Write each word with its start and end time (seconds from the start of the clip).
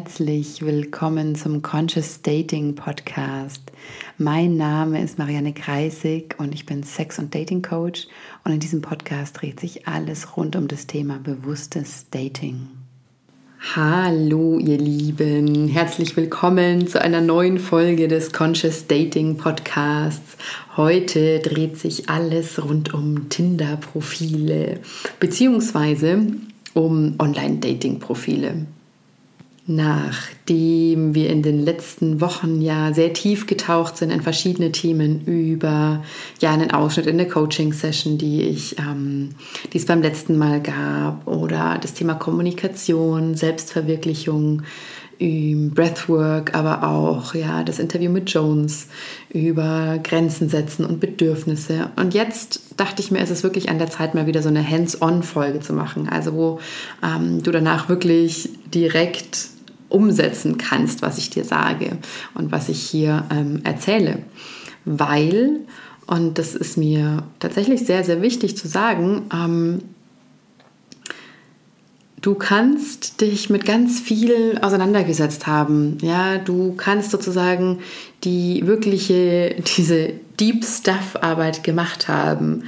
herzlich 0.00 0.62
willkommen 0.62 1.34
zum 1.34 1.60
Conscious 1.60 2.22
Dating 2.22 2.74
Podcast. 2.74 3.70
Mein 4.16 4.56
Name 4.56 5.02
ist 5.02 5.18
Marianne 5.18 5.52
Kreisig 5.52 6.36
und 6.38 6.54
ich 6.54 6.64
bin 6.64 6.82
Sex- 6.82 7.18
und 7.18 7.34
Dating 7.34 7.60
Coach 7.60 8.06
und 8.42 8.52
in 8.52 8.60
diesem 8.60 8.80
Podcast 8.80 9.38
dreht 9.38 9.60
sich 9.60 9.86
alles 9.86 10.38
rund 10.38 10.56
um 10.56 10.68
das 10.68 10.86
Thema 10.86 11.18
bewusstes 11.22 12.06
Dating. 12.10 12.68
Hallo 13.74 14.58
ihr 14.58 14.78
Lieben, 14.78 15.68
herzlich 15.68 16.16
willkommen 16.16 16.86
zu 16.86 17.02
einer 17.02 17.20
neuen 17.20 17.58
Folge 17.58 18.08
des 18.08 18.32
Conscious 18.32 18.86
Dating 18.86 19.36
Podcasts. 19.36 20.38
Heute 20.78 21.40
dreht 21.40 21.76
sich 21.76 22.08
alles 22.08 22.64
rund 22.64 22.94
um 22.94 23.28
Tinder-Profile 23.28 24.80
beziehungsweise 25.20 26.26
um 26.72 27.16
Online-Dating-Profile. 27.18 28.66
Nachdem 29.72 31.14
wir 31.14 31.30
in 31.30 31.42
den 31.42 31.64
letzten 31.64 32.20
Wochen 32.20 32.60
ja 32.60 32.92
sehr 32.92 33.12
tief 33.12 33.46
getaucht 33.46 33.96
sind 33.96 34.10
in 34.10 34.20
verschiedene 34.20 34.72
Themen 34.72 35.24
über 35.26 36.02
ja 36.40 36.52
einen 36.52 36.72
Ausschnitt 36.72 37.06
in 37.06 37.18
der 37.18 37.28
Coaching-Session, 37.28 38.18
die 38.18 38.42
ich, 38.42 38.76
ähm, 38.80 39.28
die 39.72 39.78
es 39.78 39.86
beim 39.86 40.02
letzten 40.02 40.36
Mal 40.38 40.60
gab, 40.60 41.24
oder 41.28 41.78
das 41.80 41.94
Thema 41.94 42.14
Kommunikation, 42.14 43.36
Selbstverwirklichung, 43.36 44.62
Breathwork, 45.20 46.54
aber 46.54 46.82
auch 46.82 47.34
ja 47.34 47.62
das 47.62 47.78
Interview 47.78 48.10
mit 48.10 48.28
Jones 48.28 48.88
über 49.28 50.00
Grenzen 50.02 50.48
setzen 50.48 50.84
und 50.84 50.98
Bedürfnisse. 50.98 51.90
Und 51.94 52.12
jetzt 52.14 52.62
dachte 52.76 53.02
ich 53.02 53.12
mir, 53.12 53.20
es 53.20 53.30
ist 53.30 53.44
wirklich 53.44 53.68
an 53.68 53.78
der 53.78 53.90
Zeit, 53.90 54.14
mal 54.14 54.26
wieder 54.26 54.42
so 54.42 54.48
eine 54.48 54.68
Hands-on-Folge 54.68 55.60
zu 55.60 55.74
machen. 55.74 56.08
Also 56.08 56.32
wo 56.32 56.60
ähm, 57.04 57.40
du 57.42 57.52
danach 57.52 57.88
wirklich 57.88 58.48
direkt 58.74 59.59
umsetzen 59.90 60.56
kannst, 60.56 61.02
was 61.02 61.18
ich 61.18 61.30
dir 61.30 61.44
sage 61.44 61.98
und 62.34 62.50
was 62.50 62.68
ich 62.68 62.80
hier 62.80 63.24
ähm, 63.30 63.60
erzähle. 63.64 64.22
Weil, 64.84 65.60
und 66.06 66.38
das 66.38 66.54
ist 66.54 66.78
mir 66.78 67.24
tatsächlich 67.38 67.84
sehr, 67.84 68.02
sehr 68.04 68.22
wichtig 68.22 68.56
zu 68.56 68.68
sagen, 68.68 69.22
ähm, 69.32 69.80
Du 72.22 72.34
kannst 72.34 73.22
dich 73.22 73.48
mit 73.48 73.64
ganz 73.64 73.98
viel 73.98 74.58
auseinandergesetzt 74.60 75.46
haben. 75.46 75.96
Ja, 76.02 76.36
du 76.36 76.74
kannst 76.74 77.12
sozusagen 77.12 77.78
die 78.24 78.66
wirkliche, 78.66 79.56
diese 79.76 80.12
Deep 80.38 80.64
Stuff 80.64 81.16
Arbeit 81.20 81.64
gemacht 81.64 82.08
haben, 82.08 82.64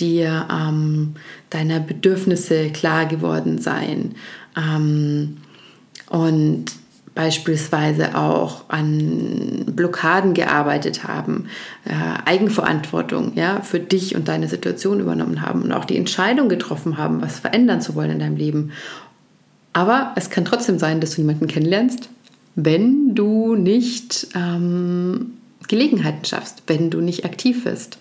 dir 0.00 0.48
ähm, 0.50 1.14
deiner 1.50 1.80
Bedürfnisse 1.80 2.70
klar 2.70 3.04
geworden 3.04 3.58
sein 3.58 4.14
ähm, 4.56 5.36
und 6.08 6.66
beispielsweise 7.14 8.16
auch 8.16 8.64
an 8.68 9.66
Blockaden 9.68 10.34
gearbeitet 10.34 11.04
haben, 11.04 11.46
äh, 11.84 11.92
Eigenverantwortung 12.28 13.32
ja, 13.36 13.60
für 13.60 13.78
dich 13.78 14.16
und 14.16 14.26
deine 14.26 14.48
Situation 14.48 15.00
übernommen 15.00 15.40
haben 15.40 15.62
und 15.62 15.72
auch 15.72 15.84
die 15.84 15.96
Entscheidung 15.96 16.48
getroffen 16.48 16.98
haben, 16.98 17.22
was 17.22 17.38
verändern 17.38 17.80
zu 17.80 17.94
wollen 17.94 18.10
in 18.10 18.18
deinem 18.18 18.36
Leben. 18.36 18.72
Aber 19.72 20.12
es 20.16 20.30
kann 20.30 20.44
trotzdem 20.44 20.78
sein, 20.78 21.00
dass 21.00 21.12
du 21.12 21.20
jemanden 21.20 21.46
kennenlernst, 21.46 22.08
wenn 22.56 23.14
du 23.14 23.54
nicht 23.54 24.28
ähm, 24.34 25.34
Gelegenheiten 25.68 26.24
schaffst, 26.24 26.64
wenn 26.66 26.90
du 26.90 27.00
nicht 27.00 27.24
aktiv 27.24 27.64
bist. 27.64 27.98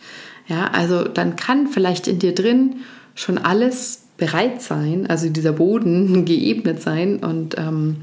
Ja, 0.48 0.68
also 0.72 1.04
dann 1.04 1.36
kann 1.36 1.68
vielleicht 1.68 2.08
in 2.08 2.20
dir 2.20 2.36
drin 2.36 2.78
schon 3.16 3.38
alles 3.38 4.03
bereit 4.17 4.61
sein, 4.61 5.08
also 5.08 5.30
dieser 5.30 5.53
Boden 5.53 6.25
geebnet 6.25 6.81
sein 6.81 7.18
und 7.18 7.57
ähm, 7.57 7.97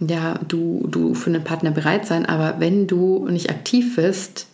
ja, 0.00 0.40
du, 0.48 0.86
du 0.90 1.14
für 1.14 1.30
einen 1.30 1.44
Partner 1.44 1.70
bereit 1.70 2.06
sein, 2.06 2.26
aber 2.26 2.56
wenn 2.58 2.86
du 2.86 3.28
nicht 3.28 3.50
aktiv 3.50 3.96
bist, 3.96 4.46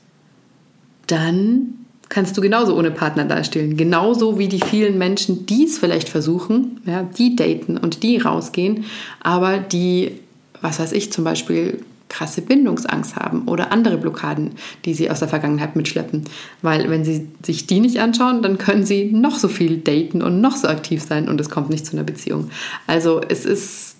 dann 1.06 1.74
kannst 2.08 2.36
du 2.36 2.40
genauso 2.40 2.76
ohne 2.76 2.90
Partner 2.90 3.24
dastehen. 3.24 3.76
Genauso 3.76 4.38
wie 4.38 4.48
die 4.48 4.60
vielen 4.60 4.98
Menschen, 4.98 5.46
die 5.46 5.64
es 5.64 5.78
vielleicht 5.78 6.08
versuchen, 6.08 6.80
ja, 6.86 7.02
die 7.02 7.36
daten 7.36 7.76
und 7.76 8.02
die 8.02 8.18
rausgehen, 8.18 8.84
aber 9.20 9.58
die, 9.58 10.12
was 10.60 10.80
weiß 10.80 10.92
ich, 10.92 11.12
zum 11.12 11.24
Beispiel 11.24 11.80
krasse 12.08 12.42
Bindungsangst 12.42 13.16
haben 13.16 13.46
oder 13.46 13.72
andere 13.72 13.98
Blockaden, 13.98 14.52
die 14.84 14.94
sie 14.94 15.10
aus 15.10 15.18
der 15.18 15.28
Vergangenheit 15.28 15.76
mitschleppen. 15.76 16.24
Weil 16.62 16.88
wenn 16.90 17.04
sie 17.04 17.28
sich 17.44 17.66
die 17.66 17.80
nicht 17.80 18.00
anschauen, 18.00 18.42
dann 18.42 18.58
können 18.58 18.84
sie 18.84 19.12
noch 19.12 19.38
so 19.38 19.48
viel 19.48 19.78
daten 19.78 20.22
und 20.22 20.40
noch 20.40 20.56
so 20.56 20.68
aktiv 20.68 21.02
sein 21.02 21.28
und 21.28 21.40
es 21.40 21.50
kommt 21.50 21.70
nicht 21.70 21.86
zu 21.86 21.92
einer 21.92 22.04
Beziehung. 22.04 22.50
Also 22.86 23.20
es 23.20 23.44
ist 23.44 23.96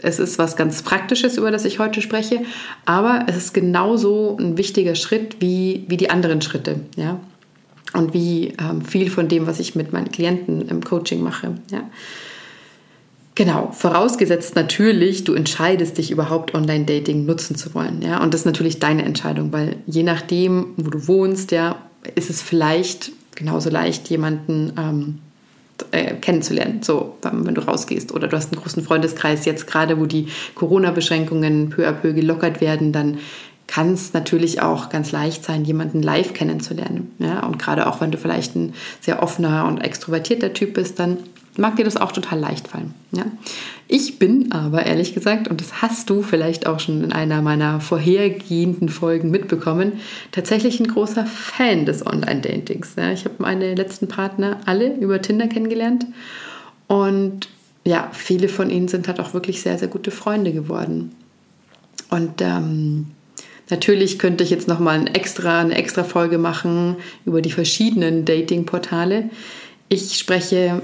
es 0.00 0.20
ist 0.20 0.38
was 0.38 0.56
ganz 0.56 0.82
Praktisches, 0.82 1.36
über 1.38 1.50
das 1.50 1.64
ich 1.64 1.80
heute 1.80 2.02
spreche, 2.02 2.42
aber 2.84 3.24
es 3.26 3.36
ist 3.36 3.54
genauso 3.54 4.36
ein 4.38 4.56
wichtiger 4.56 4.94
Schritt 4.94 5.36
wie, 5.40 5.84
wie 5.88 5.96
die 5.96 6.10
anderen 6.10 6.40
Schritte, 6.40 6.80
ja. 6.96 7.18
Und 7.94 8.12
wie 8.12 8.52
ähm, 8.60 8.82
viel 8.82 9.10
von 9.10 9.28
dem, 9.28 9.46
was 9.46 9.60
ich 9.60 9.74
mit 9.74 9.92
meinen 9.92 10.12
Klienten 10.12 10.68
im 10.68 10.84
Coaching 10.84 11.22
mache, 11.22 11.54
ja. 11.70 11.82
Genau, 13.38 13.70
vorausgesetzt 13.70 14.56
natürlich, 14.56 15.22
du 15.22 15.32
entscheidest 15.32 15.96
dich 15.96 16.10
überhaupt 16.10 16.56
Online-Dating 16.56 17.24
nutzen 17.24 17.54
zu 17.54 17.72
wollen, 17.72 18.02
ja. 18.02 18.20
Und 18.20 18.34
das 18.34 18.40
ist 18.40 18.46
natürlich 18.46 18.80
deine 18.80 19.04
Entscheidung, 19.04 19.52
weil 19.52 19.76
je 19.86 20.02
nachdem, 20.02 20.74
wo 20.76 20.90
du 20.90 21.06
wohnst, 21.06 21.52
ja, 21.52 21.76
ist 22.16 22.30
es 22.30 22.42
vielleicht 22.42 23.12
genauso 23.36 23.70
leicht, 23.70 24.10
jemanden 24.10 24.72
ähm, 24.76 25.18
äh, 25.92 26.14
kennenzulernen, 26.14 26.82
so 26.82 27.16
wenn 27.22 27.54
du 27.54 27.60
rausgehst. 27.60 28.12
Oder 28.12 28.26
du 28.26 28.36
hast 28.36 28.52
einen 28.52 28.60
großen 28.60 28.82
Freundeskreis 28.82 29.44
jetzt 29.44 29.68
gerade, 29.68 30.00
wo 30.00 30.06
die 30.06 30.26
Corona-Beschränkungen 30.56 31.68
peu 31.68 31.86
à 31.86 31.92
peu 31.92 32.14
gelockert 32.14 32.60
werden, 32.60 32.90
dann 32.90 33.18
kann 33.68 33.92
es 33.92 34.14
natürlich 34.14 34.62
auch 34.62 34.88
ganz 34.88 35.12
leicht 35.12 35.44
sein, 35.44 35.64
jemanden 35.64 36.02
live 36.02 36.32
kennenzulernen. 36.32 37.12
Ja? 37.20 37.46
Und 37.46 37.60
gerade 37.60 37.86
auch 37.86 38.00
wenn 38.00 38.10
du 38.10 38.18
vielleicht 38.18 38.56
ein 38.56 38.74
sehr 39.00 39.22
offener 39.22 39.64
und 39.68 39.78
extrovertierter 39.78 40.54
Typ 40.54 40.74
bist, 40.74 40.98
dann 40.98 41.18
mag 41.58 41.76
dir 41.76 41.84
das 41.84 41.96
auch 41.96 42.12
total 42.12 42.38
leicht 42.38 42.68
fallen. 42.68 42.94
Ja? 43.12 43.24
Ich 43.86 44.18
bin 44.18 44.52
aber 44.52 44.86
ehrlich 44.86 45.14
gesagt, 45.14 45.48
und 45.48 45.60
das 45.60 45.82
hast 45.82 46.08
du 46.10 46.22
vielleicht 46.22 46.66
auch 46.66 46.80
schon 46.80 47.02
in 47.04 47.12
einer 47.12 47.42
meiner 47.42 47.80
vorhergehenden 47.80 48.88
Folgen 48.88 49.30
mitbekommen, 49.30 49.94
tatsächlich 50.32 50.80
ein 50.80 50.88
großer 50.88 51.26
Fan 51.26 51.84
des 51.84 52.06
Online-Datings. 52.06 52.94
Ja? 52.96 53.12
Ich 53.12 53.24
habe 53.24 53.36
meine 53.38 53.74
letzten 53.74 54.08
Partner 54.08 54.58
alle 54.66 54.94
über 54.94 55.20
Tinder 55.20 55.48
kennengelernt 55.48 56.06
und 56.86 57.48
ja, 57.84 58.10
viele 58.12 58.48
von 58.48 58.70
ihnen 58.70 58.88
sind 58.88 59.08
halt 59.08 59.20
auch 59.20 59.34
wirklich 59.34 59.62
sehr, 59.62 59.78
sehr 59.78 59.88
gute 59.88 60.10
Freunde 60.10 60.52
geworden. 60.52 61.12
Und 62.10 62.40
ähm, 62.40 63.06
Natürlich 63.70 64.18
könnte 64.18 64.44
ich 64.44 64.50
jetzt 64.50 64.68
noch 64.68 64.78
mal 64.78 64.98
ein 64.98 65.06
extra, 65.08 65.60
eine 65.60 65.76
extra 65.76 66.04
Folge 66.04 66.38
machen 66.38 66.96
über 67.26 67.42
die 67.42 67.50
verschiedenen 67.50 68.24
Dating-Portale. 68.24 69.28
Ich 69.90 70.18
spreche 70.18 70.80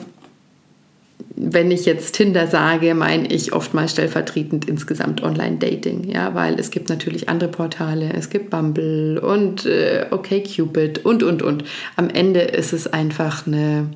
wenn 1.36 1.70
ich 1.70 1.84
jetzt 1.84 2.14
Tinder 2.14 2.46
sage, 2.46 2.94
meine 2.94 3.26
ich 3.26 3.52
oftmals 3.52 3.92
stellvertretend 3.92 4.68
insgesamt 4.68 5.22
Online-Dating, 5.22 6.08
ja, 6.08 6.34
weil 6.34 6.58
es 6.60 6.70
gibt 6.70 6.88
natürlich 6.88 7.28
andere 7.28 7.50
Portale, 7.50 8.12
es 8.12 8.30
gibt 8.30 8.50
Bumble 8.50 9.18
und 9.18 9.66
äh, 9.66 10.06
OkCupid 10.10 11.04
und 11.04 11.22
und 11.24 11.42
und. 11.42 11.64
Am 11.96 12.08
Ende 12.08 12.40
ist 12.40 12.72
es 12.72 12.86
einfach 12.86 13.46
eine, 13.46 13.88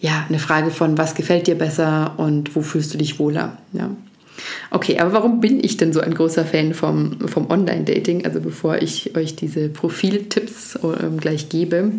ja, 0.00 0.24
eine 0.28 0.38
Frage 0.38 0.70
von, 0.70 0.96
was 0.98 1.16
gefällt 1.16 1.48
dir 1.48 1.56
besser 1.56 2.14
und 2.16 2.54
wo 2.54 2.62
fühlst 2.62 2.94
du 2.94 2.98
dich 2.98 3.18
wohler, 3.18 3.58
ja. 3.72 3.90
Okay, 4.70 4.98
aber 4.98 5.12
warum 5.12 5.40
bin 5.40 5.62
ich 5.62 5.76
denn 5.76 5.92
so 5.92 6.00
ein 6.00 6.14
großer 6.14 6.44
Fan 6.44 6.74
vom, 6.74 7.28
vom 7.28 7.50
Online-Dating? 7.50 8.24
Also 8.24 8.40
bevor 8.40 8.80
ich 8.80 9.14
euch 9.16 9.36
diese 9.36 9.68
Profiltipps 9.68 10.76
äh, 10.76 11.10
gleich 11.20 11.48
gebe, 11.48 11.92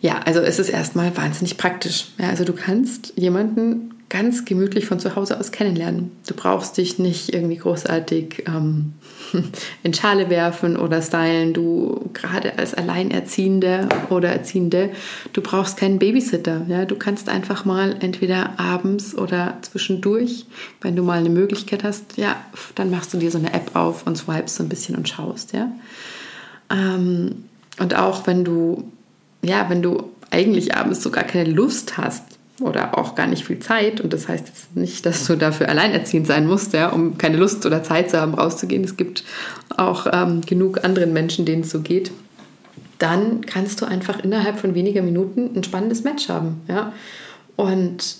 ja, 0.00 0.20
also 0.24 0.40
es 0.40 0.58
ist 0.58 0.68
erstmal 0.68 1.16
wahnsinnig 1.16 1.56
praktisch. 1.56 2.08
Ja, 2.18 2.28
also 2.28 2.44
du 2.44 2.52
kannst 2.52 3.12
jemanden 3.16 3.94
ganz 4.08 4.44
gemütlich 4.44 4.86
von 4.86 4.98
zu 4.98 5.16
Hause 5.16 5.38
aus 5.38 5.52
kennenlernen. 5.52 6.12
Du 6.26 6.34
brauchst 6.34 6.78
dich 6.78 6.98
nicht 6.98 7.34
irgendwie 7.34 7.56
großartig 7.56 8.44
ähm, 8.46 8.94
in 9.82 9.92
Schale 9.92 10.30
werfen 10.30 10.76
oder 10.76 11.02
stylen. 11.02 11.52
Du 11.52 12.08
gerade 12.14 12.58
als 12.58 12.74
Alleinerziehende 12.74 13.88
oder 14.08 14.30
Erziehende, 14.30 14.90
du 15.32 15.42
brauchst 15.42 15.76
keinen 15.76 15.98
Babysitter. 15.98 16.62
Ja, 16.68 16.84
du 16.86 16.96
kannst 16.96 17.28
einfach 17.28 17.64
mal 17.64 17.96
entweder 18.00 18.58
abends 18.58 19.14
oder 19.14 19.58
zwischendurch, 19.60 20.46
wenn 20.80 20.96
du 20.96 21.02
mal 21.02 21.18
eine 21.18 21.30
Möglichkeit 21.30 21.84
hast, 21.84 22.16
ja, 22.16 22.36
dann 22.76 22.90
machst 22.90 23.12
du 23.12 23.18
dir 23.18 23.30
so 23.30 23.38
eine 23.38 23.52
App 23.52 23.74
auf 23.74 24.06
und 24.06 24.16
swipest 24.16 24.56
so 24.56 24.62
ein 24.62 24.70
bisschen 24.70 24.96
und 24.96 25.08
schaust. 25.08 25.52
Ja, 25.52 25.70
ähm, 26.70 27.44
und 27.78 27.94
auch 27.94 28.26
wenn 28.26 28.44
du 28.44 28.90
ja, 29.48 29.68
wenn 29.68 29.82
du 29.82 30.10
eigentlich 30.30 30.76
abends 30.76 31.02
so 31.02 31.10
gar 31.10 31.24
keine 31.24 31.50
Lust 31.50 31.96
hast 31.96 32.22
oder 32.60 32.98
auch 32.98 33.14
gar 33.14 33.26
nicht 33.26 33.44
viel 33.44 33.58
Zeit, 33.60 34.00
und 34.00 34.12
das 34.12 34.28
heißt 34.28 34.46
jetzt 34.46 34.76
nicht, 34.76 35.06
dass 35.06 35.26
du 35.26 35.36
dafür 35.36 35.68
alleinerziehend 35.68 36.26
sein 36.26 36.46
musst, 36.46 36.72
ja, 36.72 36.88
um 36.90 37.16
keine 37.18 37.36
Lust 37.36 37.64
oder 37.66 37.82
Zeit 37.82 38.10
zu 38.10 38.20
haben, 38.20 38.34
rauszugehen. 38.34 38.84
Es 38.84 38.96
gibt 38.96 39.24
auch 39.76 40.06
ähm, 40.12 40.42
genug 40.42 40.84
anderen 40.84 41.12
Menschen, 41.12 41.44
denen 41.44 41.62
es 41.62 41.70
so 41.70 41.80
geht. 41.80 42.10
Dann 42.98 43.42
kannst 43.42 43.80
du 43.80 43.86
einfach 43.86 44.18
innerhalb 44.22 44.58
von 44.58 44.74
weniger 44.74 45.02
Minuten 45.02 45.50
ein 45.54 45.62
spannendes 45.62 46.02
Match 46.02 46.28
haben. 46.28 46.60
Ja? 46.68 46.92
Und 47.56 48.16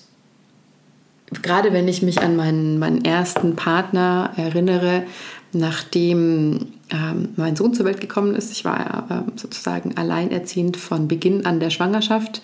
gerade 1.42 1.72
wenn 1.72 1.88
ich 1.88 2.02
mich 2.02 2.20
an 2.20 2.36
meinen, 2.36 2.78
meinen 2.78 3.04
ersten 3.04 3.56
Partner 3.56 4.32
erinnere, 4.36 5.04
nachdem 5.52 6.68
ähm, 6.90 7.30
mein 7.36 7.56
Sohn 7.56 7.74
zur 7.74 7.86
Welt 7.86 8.00
gekommen 8.00 8.34
ist, 8.34 8.52
ich 8.52 8.64
war 8.64 9.06
äh, 9.10 9.38
sozusagen 9.38 9.96
alleinerziehend 9.96 10.76
von 10.76 11.08
Beginn 11.08 11.46
an 11.46 11.60
der 11.60 11.70
Schwangerschaft 11.70 12.42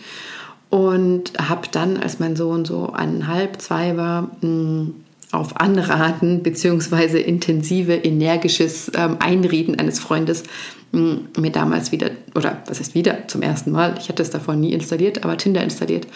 und 0.70 1.32
habe 1.38 1.68
dann, 1.70 1.98
als 1.98 2.18
mein 2.18 2.36
Sohn 2.36 2.64
so 2.64 2.92
eineinhalb, 2.92 3.60
zwei 3.60 3.96
war, 3.96 4.30
mh, 4.40 4.86
auf 5.32 5.60
Anraten 5.60 6.42
bzw. 6.42 7.20
intensive, 7.20 7.94
energisches 7.94 8.90
ähm, 8.94 9.16
Einreden 9.18 9.78
eines 9.78 9.98
Freundes 9.98 10.44
mh, 10.92 11.18
mir 11.38 11.50
damals 11.50 11.92
wieder, 11.92 12.10
oder 12.34 12.62
was 12.66 12.80
heißt 12.80 12.94
wieder, 12.94 13.28
zum 13.28 13.42
ersten 13.42 13.70
Mal, 13.70 13.96
ich 13.98 14.08
hatte 14.08 14.22
es 14.22 14.30
davor 14.30 14.54
nie 14.54 14.72
installiert, 14.72 15.24
aber 15.24 15.36
Tinder 15.36 15.62
installiert. 15.62 16.06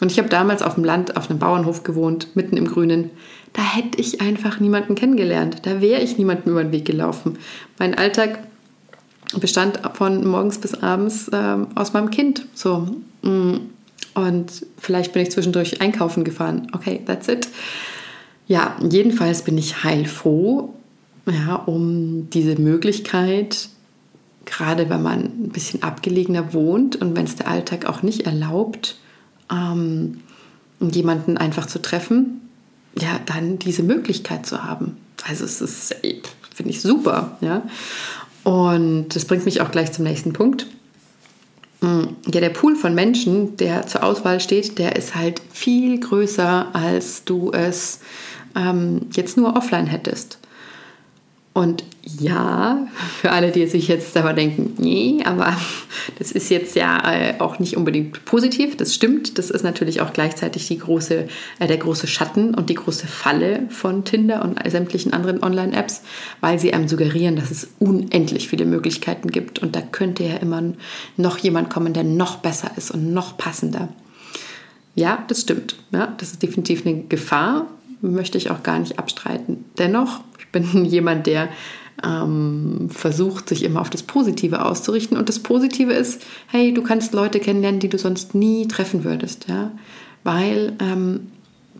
Und 0.00 0.12
ich 0.12 0.18
habe 0.18 0.28
damals 0.28 0.62
auf 0.62 0.76
dem 0.76 0.84
Land, 0.84 1.16
auf 1.16 1.28
einem 1.28 1.38
Bauernhof 1.38 1.82
gewohnt, 1.82 2.36
mitten 2.36 2.56
im 2.56 2.66
Grünen. 2.66 3.10
Da 3.52 3.62
hätte 3.62 3.98
ich 3.98 4.20
einfach 4.20 4.60
niemanden 4.60 4.94
kennengelernt. 4.94 5.62
Da 5.62 5.80
wäre 5.80 6.00
ich 6.02 6.18
niemandem 6.18 6.52
über 6.52 6.62
den 6.62 6.72
Weg 6.72 6.84
gelaufen. 6.84 7.38
Mein 7.78 7.94
Alltag 7.96 8.38
bestand 9.40 9.80
von 9.94 10.26
morgens 10.26 10.58
bis 10.58 10.74
abends 10.74 11.30
ähm, 11.32 11.68
aus 11.74 11.92
meinem 11.92 12.10
Kind. 12.10 12.46
So. 12.54 12.88
Mm. 13.22 13.56
Und 14.14 14.66
vielleicht 14.78 15.12
bin 15.12 15.22
ich 15.22 15.30
zwischendurch 15.30 15.80
einkaufen 15.80 16.24
gefahren. 16.24 16.68
Okay, 16.72 17.02
that's 17.06 17.28
it. 17.28 17.48
Ja, 18.46 18.76
jedenfalls 18.88 19.42
bin 19.42 19.58
ich 19.58 19.84
heilfroh, 19.84 20.74
ja, 21.26 21.54
um 21.54 22.30
diese 22.30 22.60
Möglichkeit, 22.60 23.68
gerade 24.46 24.88
wenn 24.88 25.02
man 25.02 25.24
ein 25.24 25.50
bisschen 25.50 25.82
abgelegener 25.82 26.54
wohnt 26.54 26.96
und 26.96 27.16
wenn 27.16 27.26
es 27.26 27.36
der 27.36 27.48
Alltag 27.48 27.84
auch 27.84 28.02
nicht 28.02 28.22
erlaubt, 28.22 28.96
ähm, 29.50 30.20
jemanden 30.80 31.36
einfach 31.36 31.66
zu 31.66 31.80
treffen, 31.80 32.48
ja, 32.98 33.20
dann 33.26 33.58
diese 33.58 33.82
Möglichkeit 33.82 34.46
zu 34.46 34.64
haben. 34.64 34.96
Also 35.28 35.44
es 35.44 35.60
ist, 35.60 35.96
finde 36.54 36.70
ich 36.70 36.80
super, 36.80 37.36
ja. 37.40 37.62
Und 38.44 39.14
das 39.14 39.24
bringt 39.24 39.44
mich 39.44 39.60
auch 39.60 39.70
gleich 39.70 39.92
zum 39.92 40.04
nächsten 40.04 40.32
Punkt. 40.32 40.66
Mm, 41.80 42.04
ja, 42.32 42.40
der 42.40 42.50
Pool 42.50 42.76
von 42.76 42.94
Menschen, 42.94 43.56
der 43.56 43.86
zur 43.86 44.02
Auswahl 44.02 44.40
steht, 44.40 44.78
der 44.78 44.96
ist 44.96 45.14
halt 45.14 45.42
viel 45.52 46.00
größer, 46.00 46.68
als 46.72 47.24
du 47.24 47.52
es 47.52 48.00
ähm, 48.56 49.02
jetzt 49.12 49.36
nur 49.36 49.56
offline 49.56 49.86
hättest. 49.86 50.38
Und 51.58 51.82
ja, 52.04 52.86
für 53.20 53.32
alle, 53.32 53.50
die 53.50 53.66
sich 53.66 53.88
jetzt 53.88 54.16
aber 54.16 54.32
denken, 54.32 54.74
nee, 54.78 55.24
aber 55.24 55.56
das 56.16 56.30
ist 56.30 56.50
jetzt 56.50 56.76
ja 56.76 57.02
äh, 57.12 57.34
auch 57.40 57.58
nicht 57.58 57.76
unbedingt 57.76 58.24
positiv, 58.24 58.76
das 58.76 58.94
stimmt. 58.94 59.38
Das 59.38 59.50
ist 59.50 59.64
natürlich 59.64 60.00
auch 60.00 60.12
gleichzeitig 60.12 60.68
die 60.68 60.78
große, 60.78 61.26
äh, 61.58 61.66
der 61.66 61.78
große 61.78 62.06
Schatten 62.06 62.54
und 62.54 62.70
die 62.70 62.76
große 62.76 63.08
Falle 63.08 63.66
von 63.70 64.04
Tinder 64.04 64.44
und 64.44 64.60
sämtlichen 64.70 65.12
anderen 65.12 65.42
Online-Apps, 65.42 66.02
weil 66.40 66.60
sie 66.60 66.72
einem 66.72 66.86
suggerieren, 66.86 67.34
dass 67.34 67.50
es 67.50 67.70
unendlich 67.80 68.46
viele 68.46 68.64
Möglichkeiten 68.64 69.32
gibt. 69.32 69.58
Und 69.58 69.74
da 69.74 69.80
könnte 69.80 70.22
ja 70.22 70.36
immer 70.36 70.62
noch 71.16 71.38
jemand 71.38 71.70
kommen, 71.70 71.92
der 71.92 72.04
noch 72.04 72.36
besser 72.36 72.70
ist 72.76 72.92
und 72.92 73.12
noch 73.12 73.36
passender. 73.36 73.88
Ja, 74.94 75.24
das 75.26 75.40
stimmt. 75.40 75.74
Ja, 75.90 76.14
das 76.18 76.30
ist 76.30 76.42
definitiv 76.44 76.86
eine 76.86 77.02
Gefahr, 77.02 77.66
möchte 78.00 78.38
ich 78.38 78.48
auch 78.52 78.62
gar 78.62 78.78
nicht 78.78 79.00
abstreiten. 79.00 79.64
Dennoch 79.76 80.20
bin 80.52 80.84
jemand, 80.84 81.26
der 81.26 81.48
ähm, 82.04 82.88
versucht, 82.90 83.48
sich 83.48 83.64
immer 83.64 83.80
auf 83.80 83.90
das 83.90 84.02
Positive 84.02 84.64
auszurichten. 84.64 85.16
Und 85.16 85.28
das 85.28 85.40
Positive 85.40 85.92
ist, 85.92 86.24
hey, 86.46 86.72
du 86.72 86.82
kannst 86.82 87.12
Leute 87.12 87.40
kennenlernen, 87.40 87.80
die 87.80 87.88
du 87.88 87.98
sonst 87.98 88.34
nie 88.34 88.68
treffen 88.68 89.04
würdest, 89.04 89.48
ja, 89.48 89.72
weil 90.24 90.74
ähm, 90.80 91.28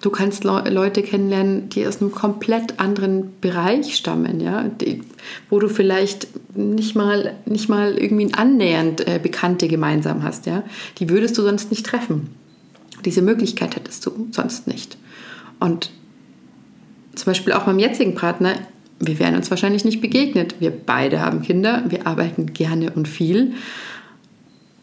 du 0.01 0.11
kannst 0.11 0.45
Le 0.45 0.65
Leute 0.71 1.03
kennenlernen, 1.03 1.69
die 1.69 1.87
aus 1.87 2.01
einem 2.01 2.13
komplett 2.13 2.81
anderen 2.81 3.33
Bereich 3.41 3.97
stammen, 3.97 4.41
ja, 4.41 4.65
die, 4.65 5.03
wo 5.51 5.59
du 5.59 5.69
vielleicht 5.69 6.29
nicht 6.57 6.95
mal, 6.97 7.35
nicht 7.47 7.69
mal 7.69 7.97
irgendwie 7.97 8.33
annähernd 8.33 9.07
äh, 9.07 9.21
Bekannte 9.23 9.69
gemeinsam 9.69 10.23
hast, 10.23 10.47
ja, 10.47 10.65
die 10.99 11.09
würdest 11.11 11.39
du 11.39 11.43
sonst 11.43 11.71
nicht 11.71 11.87
treffen. 11.87 12.31
Diese 13.05 13.23
Möglichkeit 13.23 13.77
hättest 13.77 14.05
du 14.07 14.29
sonst 14.33 14.67
nicht. 14.67 14.97
Und 15.61 15.91
zum 17.19 17.27
Beispiel 17.27 17.53
auch 17.53 17.67
meinem 17.67 17.79
jetzigen 17.79 18.15
Partner, 18.15 18.55
wir 19.01 19.19
wären 19.19 19.37
uns 19.37 19.51
wahrscheinlich 19.51 19.85
nicht 19.85 20.01
begegnet. 20.01 20.57
Wir 20.61 20.71
beide 20.71 21.21
haben 21.21 21.43
Kinder, 21.43 21.85
wir 21.89 22.07
arbeiten 22.07 22.53
gerne 22.53 22.93
und 22.93 23.07
viel. 23.07 23.53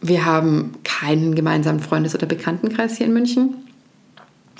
Wir 0.00 0.24
haben 0.24 0.72
keinen 0.84 1.34
gemeinsamen 1.34 1.80
Freundes- 1.80 2.14
oder 2.14 2.26
Bekanntenkreis 2.26 2.96
hier 2.96 3.06
in 3.06 3.12
München. 3.12 3.54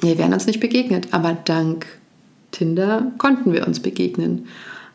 Wir 0.00 0.18
wären 0.18 0.32
uns 0.34 0.46
nicht 0.46 0.60
begegnet, 0.60 1.08
aber 1.12 1.32
dank 1.32 1.86
Tinder 2.50 3.12
konnten 3.18 3.52
wir 3.52 3.66
uns 3.66 3.80
begegnen. 3.80 4.46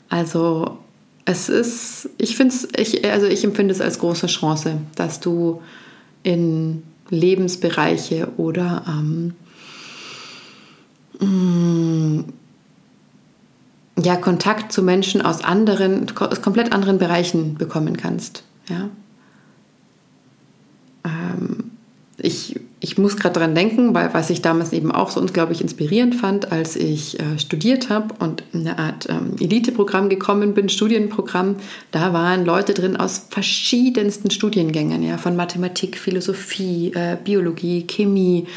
Also 0.09 0.77
es 1.25 1.49
ist, 1.49 2.09
ich 2.17 2.35
finde 2.35 2.53
ich, 2.77 3.05
also 3.05 3.25
ich 3.27 3.43
empfinde 3.43 3.73
es 3.73 3.81
als 3.81 3.99
große 3.99 4.27
Chance, 4.27 4.77
dass 4.95 5.19
du 5.19 5.61
in 6.23 6.83
Lebensbereiche 7.09 8.29
oder 8.37 8.83
ähm, 8.87 9.33
ja, 14.03 14.15
Kontakt 14.15 14.71
zu 14.71 14.83
Menschen 14.83 15.21
aus 15.21 15.43
anderen, 15.43 16.05
aus 16.17 16.41
komplett 16.41 16.73
anderen 16.73 16.97
Bereichen 16.97 17.55
bekommen 17.55 17.97
kannst. 17.97 18.43
Ja? 18.69 18.89
Ähm, 21.03 21.71
ich, 22.17 22.59
ich 22.79 22.97
muss 22.97 23.17
gerade 23.17 23.33
daran 23.33 23.55
denken, 23.55 23.93
weil 23.93 24.13
was 24.13 24.29
ich 24.29 24.41
damals 24.41 24.73
eben 24.73 24.91
auch 24.91 25.09
so 25.09 25.19
unglaublich 25.19 25.61
inspirierend 25.61 26.15
fand, 26.15 26.51
als 26.51 26.75
ich 26.75 27.19
äh, 27.19 27.39
studiert 27.39 27.89
habe 27.89 28.13
und 28.19 28.43
in 28.53 28.61
eine 28.61 28.77
Art 28.77 29.07
ähm, 29.09 29.35
Eliteprogramm 29.39 30.09
gekommen 30.09 30.53
bin, 30.53 30.69
Studienprogramm, 30.69 31.55
da 31.91 32.13
waren 32.13 32.45
Leute 32.45 32.73
drin 32.73 32.95
aus 32.95 33.27
verschiedensten 33.29 34.29
Studiengängen, 34.29 35.03
ja, 35.03 35.17
von 35.17 35.35
Mathematik, 35.35 35.97
Philosophie, 35.97 36.91
äh, 36.93 37.17
Biologie, 37.23 37.85
Chemie, 37.87 38.47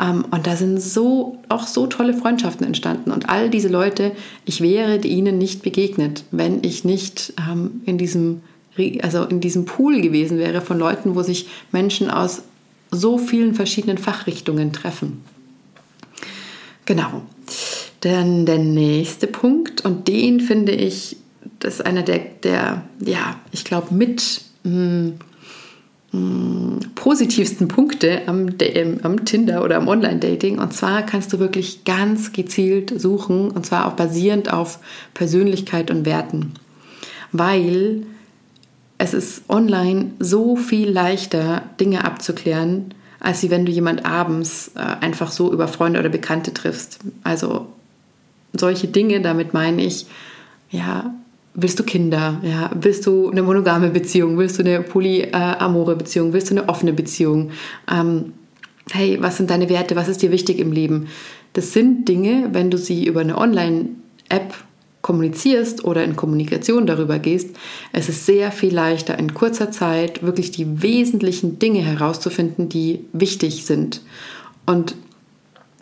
und 0.00 0.46
da 0.46 0.56
sind 0.56 0.80
so 0.80 1.38
auch 1.48 1.66
so 1.66 1.86
tolle 1.86 2.14
Freundschaften 2.14 2.66
entstanden. 2.66 3.10
Und 3.10 3.28
all 3.28 3.50
diese 3.50 3.68
Leute, 3.68 4.12
ich 4.46 4.60
wäre 4.60 4.96
ihnen 4.98 5.36
nicht 5.36 5.62
begegnet, 5.62 6.24
wenn 6.30 6.64
ich 6.64 6.84
nicht 6.84 7.34
ähm, 7.50 7.82
in 7.84 7.98
diesem 7.98 8.42
also 9.02 9.24
in 9.24 9.40
diesem 9.40 9.66
Pool 9.66 10.00
gewesen 10.00 10.38
wäre 10.38 10.62
von 10.62 10.78
Leuten, 10.78 11.14
wo 11.14 11.22
sich 11.22 11.48
Menschen 11.70 12.10
aus 12.10 12.42
so 12.90 13.18
vielen 13.18 13.54
verschiedenen 13.54 13.98
Fachrichtungen 13.98 14.72
treffen. 14.72 15.22
Genau. 16.86 17.22
Dann 18.00 18.46
der 18.46 18.58
nächste 18.58 19.26
Punkt, 19.26 19.84
und 19.84 20.08
den 20.08 20.40
finde 20.40 20.72
ich, 20.72 21.16
das 21.58 21.74
ist 21.74 21.86
einer 21.86 22.02
der, 22.02 22.20
der 22.42 22.84
ja, 23.04 23.38
ich 23.52 23.64
glaube, 23.64 23.94
mit 23.94 24.40
mh, 24.64 24.70
hm, 24.72 25.14
positivsten 26.12 27.68
Punkte 27.68 28.22
am, 28.26 28.48
am 29.02 29.24
Tinder 29.24 29.62
oder 29.62 29.76
am 29.76 29.86
Online-Dating. 29.86 30.58
Und 30.58 30.72
zwar 30.72 31.02
kannst 31.02 31.32
du 31.32 31.38
wirklich 31.38 31.84
ganz 31.84 32.32
gezielt 32.32 32.92
suchen, 33.00 33.50
und 33.50 33.64
zwar 33.64 33.86
auch 33.86 33.92
basierend 33.92 34.52
auf 34.52 34.80
Persönlichkeit 35.14 35.90
und 35.90 36.04
Werten. 36.04 36.54
Weil 37.30 38.02
es 38.98 39.14
ist 39.14 39.48
online 39.48 40.10
so 40.18 40.56
viel 40.56 40.90
leichter, 40.90 41.62
Dinge 41.78 42.04
abzuklären, 42.04 42.92
als 43.20 43.48
wenn 43.48 43.64
du 43.64 43.70
jemand 43.70 44.04
abends 44.04 44.72
äh, 44.74 44.80
einfach 44.80 45.30
so 45.30 45.52
über 45.52 45.68
Freunde 45.68 46.00
oder 46.00 46.08
Bekannte 46.08 46.52
triffst. 46.52 46.98
Also 47.22 47.66
solche 48.52 48.88
Dinge, 48.88 49.20
damit 49.20 49.54
meine 49.54 49.84
ich, 49.84 50.06
ja, 50.70 51.14
willst 51.54 51.78
du 51.78 51.84
Kinder? 51.84 52.40
Ja? 52.42 52.70
Willst 52.74 53.06
du 53.06 53.30
eine 53.30 53.42
monogame 53.42 53.90
Beziehung? 53.90 54.38
Willst 54.38 54.58
du 54.58 54.62
eine 54.62 54.82
polyamore 54.82 55.96
Beziehung? 55.96 56.32
Willst 56.32 56.50
du 56.50 56.56
eine 56.56 56.68
offene 56.68 56.92
Beziehung? 56.92 57.50
Ähm, 57.90 58.32
hey, 58.90 59.18
was 59.20 59.36
sind 59.36 59.50
deine 59.50 59.68
Werte? 59.68 59.96
Was 59.96 60.08
ist 60.08 60.22
dir 60.22 60.30
wichtig 60.30 60.58
im 60.58 60.72
Leben? 60.72 61.08
Das 61.52 61.72
sind 61.72 62.08
Dinge, 62.08 62.50
wenn 62.52 62.70
du 62.70 62.78
sie 62.78 63.06
über 63.06 63.20
eine 63.20 63.36
Online-App 63.36 64.54
kommunizierst 65.02 65.84
oder 65.84 66.04
in 66.04 66.14
Kommunikation 66.14 66.86
darüber 66.86 67.18
gehst, 67.18 67.56
es 67.92 68.08
ist 68.08 68.26
sehr 68.26 68.52
viel 68.52 68.74
leichter 68.74 69.18
in 69.18 69.34
kurzer 69.34 69.70
Zeit 69.70 70.22
wirklich 70.22 70.50
die 70.50 70.82
wesentlichen 70.82 71.58
Dinge 71.58 71.80
herauszufinden, 71.80 72.68
die 72.68 73.06
wichtig 73.12 73.64
sind. 73.64 74.02
Und 74.66 74.94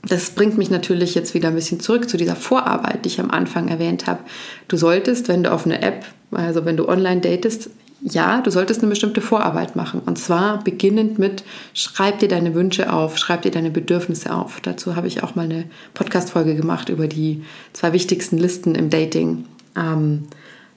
das 0.03 0.31
bringt 0.31 0.57
mich 0.59 0.71
natürlich 0.71 1.15
jetzt 1.15 1.35
wieder 1.35 1.49
ein 1.49 1.55
bisschen 1.55 1.81
zurück 1.81 2.09
zu 2.09 2.17
dieser 2.17 2.37
Vorarbeit, 2.37 3.05
die 3.05 3.09
ich 3.09 3.21
am 3.21 3.31
Anfang 3.31 3.69
erwähnt 3.69 4.07
habe. 4.07 4.21
Du 4.69 4.77
solltest, 4.77 5.29
wenn 5.29 5.43
du 5.43 5.53
auf 5.53 5.67
eine 5.67 5.83
App, 5.83 6.07
also 6.31 6.65
wenn 6.65 6.77
du 6.77 6.89
online 6.89 7.21
datest, 7.21 7.71
ja, 8.01 8.41
du 8.41 8.51
solltest 8.51 8.81
eine 8.81 8.91
bestimmte 8.91 9.21
Vorarbeit 9.21 9.75
machen. 9.75 10.01
Und 10.07 10.19
zwar 10.19 10.63
beginnend 10.63 11.19
mit, 11.19 11.43
schreib 11.75 12.21
dir 12.21 12.29
deine 12.29 12.55
Wünsche 12.55 12.93
auf, 12.93 13.19
schreib 13.19 13.43
dir 13.43 13.51
deine 13.51 13.71
Bedürfnisse 13.71 14.33
auf. 14.33 14.61
Dazu 14.61 14.95
habe 14.95 15.09
ich 15.09 15.25
auch 15.25 15.35
mal 15.35 15.47
eine 15.47 15.65
Podcast-Folge 15.95 16.55
gemacht 16.55 16.91
über 16.91 17.09
die 17.09 17.43
zwei 17.73 17.93
wichtigsten 17.93 18.39
Listen 18.39 18.77
im 18.77 18.89
Dating. 18.89 19.47
Ähm, 19.77 20.29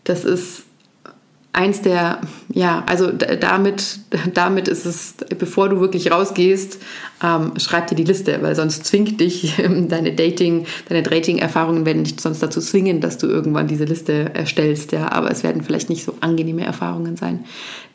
das 0.04 0.26
ist 0.26 0.64
eins 1.54 1.82
der, 1.82 2.22
ja, 2.54 2.84
also 2.88 3.12
damit, 3.12 4.00
damit 4.34 4.68
ist 4.68 4.86
es, 4.86 5.16
bevor 5.38 5.70
du 5.70 5.82
wirklich 5.82 6.12
rausgehst, 6.12 6.80
ähm, 7.24 7.54
schreib 7.58 7.88
dir 7.88 7.96
die 7.96 8.06
Liste, 8.06 8.42
weil 8.42 8.56
sonst 8.56 8.86
zwingt 8.86 9.20
dich 9.20 9.56
deine 9.88 10.14
Dating, 10.14 10.66
deine 10.88 11.04
Dating-Erfahrungen 11.04 11.86
werden 11.86 12.06
dich 12.06 12.16
sonst 12.20 12.42
dazu 12.42 12.62
zwingen, 12.62 13.02
dass 13.02 13.18
du 13.18 13.28
irgendwann 13.28 13.68
diese 13.68 13.84
Liste 13.84 14.34
erstellst, 14.34 14.92
ja, 14.94 15.12
aber 15.12 15.30
es 15.30 15.44
werden 15.44 15.64
vielleicht 15.64 15.90
nicht 15.90 16.04
so 16.06 16.16
angenehme 16.22 16.66
Erfahrungen 16.66 17.18
sein. 17.18 17.44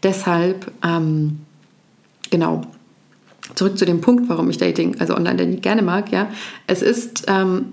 Deshalb, 0.02 0.70
ähm, 0.84 1.40
genau, 2.30 2.62
zurück 3.54 3.78
zu 3.78 3.86
dem 3.86 4.02
Punkt, 4.02 4.28
warum 4.28 4.50
ich 4.50 4.58
Dating, 4.58 5.00
also 5.00 5.16
Online-Dating 5.16 5.62
gerne 5.62 5.82
mag, 5.82 6.12
ja, 6.12 6.28
es 6.66 6.82
ist 6.82 7.25
ähm, 7.26 7.72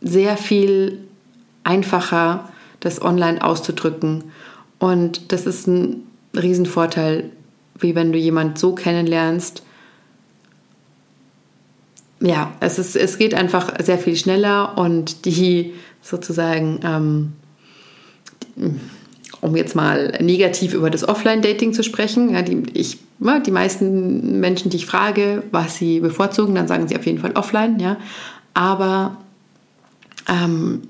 sehr 0.00 0.38
viel 0.38 1.00
einfacher, 1.64 2.48
das 2.80 3.02
online 3.02 3.42
auszudrücken 3.44 4.24
und 4.78 5.32
das 5.32 5.46
ist 5.46 5.66
ein 5.66 6.02
Riesenvorteil, 6.34 7.30
wie 7.78 7.94
wenn 7.94 8.12
du 8.12 8.18
jemand 8.18 8.58
so 8.58 8.74
kennenlernst. 8.74 9.62
Ja, 12.20 12.52
es, 12.60 12.78
ist, 12.78 12.96
es 12.96 13.18
geht 13.18 13.34
einfach 13.34 13.74
sehr 13.82 13.98
viel 13.98 14.16
schneller 14.16 14.78
und 14.78 15.26
die 15.26 15.74
sozusagen, 16.00 16.80
ähm, 16.82 17.32
um 19.42 19.56
jetzt 19.56 19.76
mal 19.76 20.16
negativ 20.20 20.72
über 20.72 20.88
das 20.88 21.06
Offline-Dating 21.06 21.74
zu 21.74 21.82
sprechen, 21.82 22.32
ja, 22.32 22.42
die, 22.42 22.62
ich, 22.72 22.98
ja, 23.20 23.38
die 23.38 23.50
meisten 23.50 24.40
Menschen, 24.40 24.70
die 24.70 24.78
ich 24.78 24.86
frage, 24.86 25.42
was 25.50 25.76
sie 25.76 26.00
bevorzugen, 26.00 26.54
dann 26.54 26.68
sagen 26.68 26.88
sie 26.88 26.96
auf 26.96 27.04
jeden 27.04 27.18
Fall 27.18 27.32
offline, 27.32 27.78
ja. 27.80 27.98
Aber 28.54 29.18
ähm, 30.28 30.82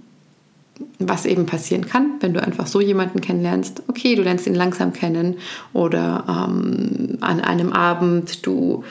was 0.99 1.27
eben 1.27 1.47
passieren 1.47 1.87
kann, 1.87 2.15
wenn 2.21 2.35
du 2.35 2.43
einfach 2.43 2.67
so 2.67 2.81
jemanden 2.81 3.21
kennenlernst. 3.21 3.83
Okay, 3.89 4.15
du 4.15 4.23
lernst 4.23 4.47
ihn 4.47 4.55
langsam 4.55 4.93
kennen 4.93 5.37
oder 5.73 6.25
ähm, 6.29 7.19
an 7.21 7.41
einem 7.41 7.73
Abend 7.73 8.47
du 8.47 8.85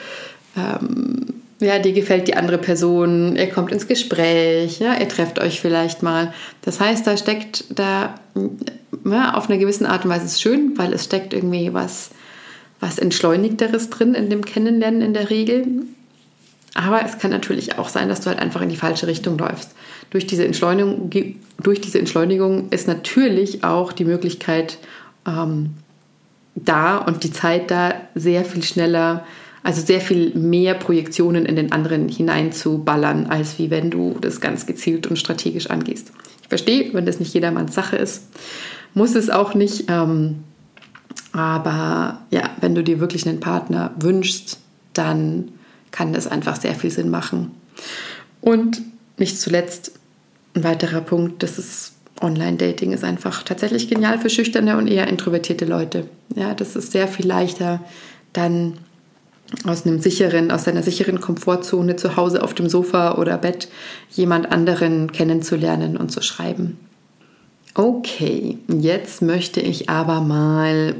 ähm, 0.56 1.26
ja, 1.60 1.78
dir 1.78 1.92
gefällt 1.92 2.28
die 2.28 2.36
andere 2.36 2.58
Person, 2.58 3.36
ihr 3.36 3.48
kommt 3.48 3.72
ins 3.72 3.88
Gespräch, 3.88 4.78
ja, 4.78 4.94
ihr 4.98 5.08
trefft 5.08 5.38
euch 5.38 5.60
vielleicht 5.60 6.02
mal. 6.02 6.34
Das 6.62 6.80
heißt, 6.80 7.06
da 7.06 7.16
steckt 7.16 7.64
da 7.70 8.14
ja, 9.04 9.34
auf 9.34 9.48
eine 9.48 9.58
gewisse 9.58 9.88
Art 9.88 10.04
und 10.04 10.10
Weise 10.10 10.26
ist 10.26 10.40
schön, 10.40 10.76
weil 10.76 10.92
es 10.92 11.04
steckt 11.04 11.32
irgendwie 11.32 11.72
was, 11.72 12.10
was 12.80 12.98
Entschleunigteres 12.98 13.88
drin 13.90 14.14
in 14.14 14.28
dem 14.28 14.44
Kennenlernen 14.44 15.00
in 15.00 15.14
der 15.14 15.30
Regel. 15.30 15.66
Aber 16.74 17.02
es 17.04 17.18
kann 17.18 17.30
natürlich 17.30 17.78
auch 17.78 17.88
sein, 17.88 18.10
dass 18.10 18.20
du 18.20 18.26
halt 18.26 18.38
einfach 18.38 18.60
in 18.60 18.68
die 18.68 18.76
falsche 18.76 19.06
Richtung 19.06 19.38
läufst. 19.38 19.70
Durch 20.10 20.26
diese 20.26 20.44
Entschleunigung, 20.44 21.10
durch 21.62 21.80
diese 21.80 21.98
Entschleunigung 21.98 22.68
ist 22.70 22.86
natürlich 22.88 23.64
auch 23.64 23.92
die 23.92 24.04
Möglichkeit 24.04 24.78
ähm, 25.26 25.70
da 26.54 26.98
und 26.98 27.24
die 27.24 27.32
Zeit 27.32 27.70
da, 27.70 27.94
sehr 28.14 28.44
viel 28.44 28.62
schneller, 28.62 29.24
also 29.62 29.84
sehr 29.84 30.00
viel 30.00 30.34
mehr 30.34 30.74
Projektionen 30.74 31.44
in 31.44 31.56
den 31.56 31.72
anderen 31.72 32.08
hineinzuballern, 32.08 33.26
als 33.26 33.58
wie 33.58 33.70
wenn 33.70 33.90
du 33.90 34.16
das 34.20 34.40
ganz 34.40 34.66
gezielt 34.66 35.06
und 35.06 35.16
strategisch 35.16 35.70
angehst. 35.70 36.12
Ich 36.42 36.48
verstehe, 36.48 36.94
wenn 36.94 37.04
das 37.04 37.18
nicht 37.18 37.34
jedermanns 37.34 37.74
Sache 37.74 37.96
ist, 37.96 38.28
muss 38.94 39.14
es 39.14 39.28
auch 39.28 39.54
nicht. 39.54 39.86
Ähm, 39.88 40.44
aber 41.32 42.22
ja, 42.30 42.50
wenn 42.60 42.74
du 42.74 42.82
dir 42.82 43.00
wirklich 43.00 43.28
einen 43.28 43.40
Partner 43.40 43.92
wünschst, 43.98 44.58
dann 44.94 45.48
kann 45.90 46.12
das 46.12 46.26
einfach 46.26 46.56
sehr 46.56 46.74
viel 46.74 46.90
Sinn 46.90 47.10
machen. 47.10 47.50
Und 48.40 48.80
nicht 49.18 49.38
zuletzt 49.40 49.95
ein 50.56 50.64
weiterer 50.64 51.00
Punkt, 51.00 51.42
das 51.42 51.58
ist 51.58 51.92
Online-Dating 52.20 52.92
ist 52.92 53.04
einfach 53.04 53.42
tatsächlich 53.42 53.88
genial 53.88 54.18
für 54.18 54.30
schüchterne 54.30 54.78
und 54.78 54.86
eher 54.86 55.06
introvertierte 55.08 55.66
Leute. 55.66 56.08
Ja, 56.34 56.54
das 56.54 56.76
ist 56.76 56.92
sehr 56.92 57.08
viel 57.08 57.26
leichter, 57.26 57.80
dann 58.32 58.78
aus 59.64 59.86
einem 59.86 60.00
sicheren, 60.00 60.50
aus 60.50 60.66
einer 60.66 60.82
sicheren 60.82 61.20
Komfortzone 61.20 61.96
zu 61.96 62.16
Hause 62.16 62.42
auf 62.42 62.54
dem 62.54 62.68
Sofa 62.68 63.16
oder 63.16 63.38
Bett 63.38 63.68
jemand 64.10 64.50
anderen 64.50 65.12
kennenzulernen 65.12 65.96
und 65.96 66.10
zu 66.10 66.22
schreiben. 66.22 66.78
Okay, 67.74 68.58
jetzt 68.68 69.22
möchte 69.22 69.60
ich 69.60 69.90
aber 69.90 70.20
mal 70.20 70.96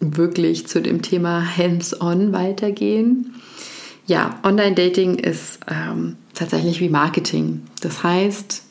wirklich 0.00 0.66
zu 0.66 0.80
dem 0.80 1.02
Thema 1.02 1.44
Hands-on 1.56 2.32
weitergehen. 2.32 3.34
Ja, 4.06 4.40
Online-Dating 4.42 5.16
ist 5.16 5.60
ähm, 5.70 6.16
tatsächlich 6.34 6.80
wie 6.80 6.88
Marketing. 6.88 7.62
Das 7.82 8.02
heißt, 8.02 8.62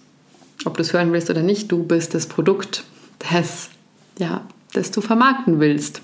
ob 0.65 0.77
du 0.77 0.81
es 0.81 0.93
hören 0.93 1.13
willst 1.13 1.29
oder 1.29 1.43
nicht, 1.43 1.71
du 1.71 1.83
bist 1.83 2.13
das 2.13 2.27
Produkt, 2.27 2.83
das, 3.31 3.69
ja, 4.17 4.45
das 4.73 4.91
du 4.91 5.01
vermarkten 5.01 5.59
willst. 5.59 6.01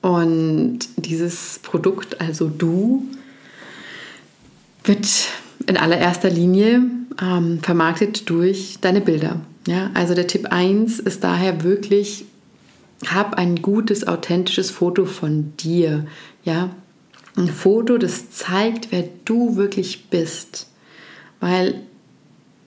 Und 0.00 0.80
dieses 0.96 1.60
Produkt, 1.62 2.20
also 2.20 2.48
du, 2.48 3.06
wird 4.84 5.06
in 5.66 5.76
allererster 5.76 6.30
Linie 6.30 6.82
ähm, 7.20 7.60
vermarktet 7.62 8.28
durch 8.28 8.78
deine 8.80 9.00
Bilder. 9.00 9.40
Ja, 9.66 9.90
also 9.94 10.14
der 10.14 10.26
Tipp 10.26 10.46
1 10.50 10.98
ist 10.98 11.22
daher 11.22 11.62
wirklich, 11.62 12.24
hab 13.06 13.34
ein 13.34 13.62
gutes, 13.62 14.06
authentisches 14.06 14.70
Foto 14.70 15.04
von 15.04 15.56
dir. 15.56 16.06
Ja, 16.44 16.70
ein 17.36 17.48
Foto, 17.48 17.96
das 17.96 18.30
zeigt, 18.30 18.90
wer 18.90 19.04
du 19.24 19.56
wirklich 19.56 20.06
bist. 20.10 20.66
Weil 21.38 21.82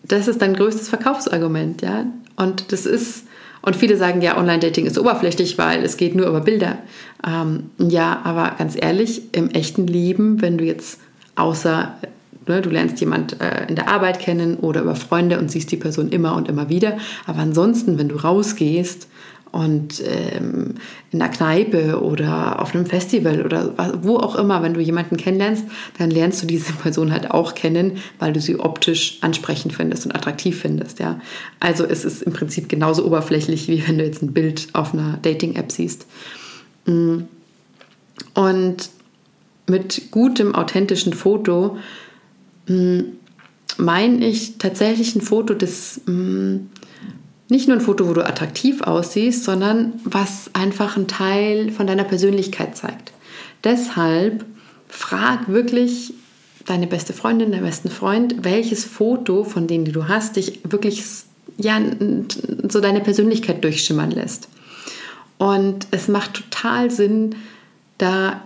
das 0.08 0.28
ist 0.28 0.42
dein 0.42 0.54
größtes 0.54 0.90
Verkaufsargument, 0.90 1.82
ja. 1.82 2.06
Und 2.36 2.72
das 2.72 2.86
ist, 2.86 3.26
und 3.62 3.76
viele 3.76 3.98
sagen 3.98 4.22
ja, 4.22 4.38
Online-Dating 4.38 4.86
ist 4.86 5.00
oberflächlich, 5.00 5.58
weil 5.58 5.84
es 5.84 5.98
geht 5.98 6.16
nur 6.16 6.28
über 6.28 6.42
Bilder. 6.42 6.80
Ähm, 7.26 7.72
ja, 7.78 8.22
aber 8.24 8.56
ganz 8.58 8.76
ehrlich, 8.80 9.34
im 9.34 9.50
echten 9.50 9.88
Leben, 9.88 10.42
wenn 10.42 10.58
du 10.58 10.64
jetzt 10.64 11.00
außer, 11.36 11.96
ne, 12.48 12.62
du 12.62 12.70
lernst 12.70 13.00
jemand 13.00 13.42
äh, 13.42 13.68
in 13.68 13.76
der 13.76 13.90
Arbeit 13.90 14.20
kennen 14.20 14.58
oder 14.58 14.82
über 14.82 14.96
Freunde 14.96 15.40
und 15.40 15.50
siehst 15.50 15.72
die 15.72 15.78
Person 15.78 16.10
immer 16.10 16.36
und 16.36 16.48
immer 16.48 16.70
wieder, 16.70 16.98
aber 17.26 17.40
ansonsten, 17.40 17.98
wenn 17.98 18.10
du 18.10 18.16
rausgehst, 18.16 19.08
und 19.56 20.04
ähm, 20.06 20.76
in 21.12 21.20
der 21.20 21.30
Kneipe 21.30 22.02
oder 22.02 22.62
auf 22.62 22.76
einem 22.76 22.86
Festival 22.86 23.42
oder 23.46 23.74
wo 24.02 24.18
auch 24.18 24.36
immer, 24.36 24.62
wenn 24.62 24.74
du 24.74 24.82
jemanden 24.82 25.16
kennenlernst, 25.16 25.64
dann 25.98 26.12
lernst 26.12 26.44
du 26.44 26.46
diese 26.46 26.74
Person 26.84 27.14
halt 27.14 27.32
auch 27.32 27.56
kennen, 27.56 28.00
weil 28.20 28.34
du 28.34 28.42
sie 28.42 28.60
optisch 28.60 29.18
ansprechend 29.22 29.72
findest 29.72 30.06
und 30.06 30.14
attraktiv 30.14 30.60
findest. 30.60 31.00
Ja? 31.00 31.22
Also 31.62 31.86
es 31.86 32.04
ist 32.04 32.22
im 32.24 32.34
Prinzip 32.34 32.68
genauso 32.68 33.06
oberflächlich, 33.06 33.70
wie 33.70 33.88
wenn 33.88 33.98
du 33.98 34.04
jetzt 34.04 34.22
ein 34.22 34.34
Bild 34.34 34.68
auf 34.74 34.94
einer 34.94 35.20
Dating-App 35.22 35.72
siehst. 35.72 36.06
Mm. 36.86 37.20
Und 38.34 38.90
mit 39.68 40.12
gutem, 40.12 40.54
authentischen 40.54 41.14
Foto 41.14 41.78
mm, 42.68 43.00
meine 43.78 44.28
ich 44.28 44.58
tatsächlich 44.58 45.16
ein 45.16 45.22
Foto, 45.22 45.54
das 45.54 46.02
mm, 46.06 46.58
nicht 47.50 47.68
nur 47.68 47.78
ein 47.78 47.84
Foto, 47.84 48.08
wo 48.08 48.14
du 48.14 48.26
attraktiv 48.26 48.82
aussiehst, 48.82 49.44
sondern 49.44 49.94
was 50.04 50.50
einfach 50.54 50.98
ein 50.98 51.08
Teil 51.08 51.72
von 51.72 51.88
deiner 51.88 52.04
Persönlichkeit 52.04 52.76
zeigt. 52.76 53.14
Deshalb 53.64 54.46
frag 54.88 55.48
wirklich 55.48 56.14
deine 56.66 56.88
beste 56.88 57.14
Freundin, 57.14 57.52
deinen 57.52 57.64
besten 57.64 57.90
Freund, 57.90 58.44
welches 58.44 58.86
Foto 58.86 59.44
von 59.44 59.68
denen, 59.68 59.86
die 59.86 59.92
du 59.92 60.08
hast, 60.08 60.36
dich 60.36 60.60
wirklich 60.64 61.04
ja, 61.58 61.80
so 62.68 62.82
deine 62.82 63.02
Persönlichkeit 63.02 63.64
durchschimmern 63.64 64.12
lässt. 64.12 64.50
Und 65.38 65.88
es 65.92 66.08
macht 66.08 66.34
total 66.34 66.92
Sinn, 66.92 67.36
da 67.98 68.42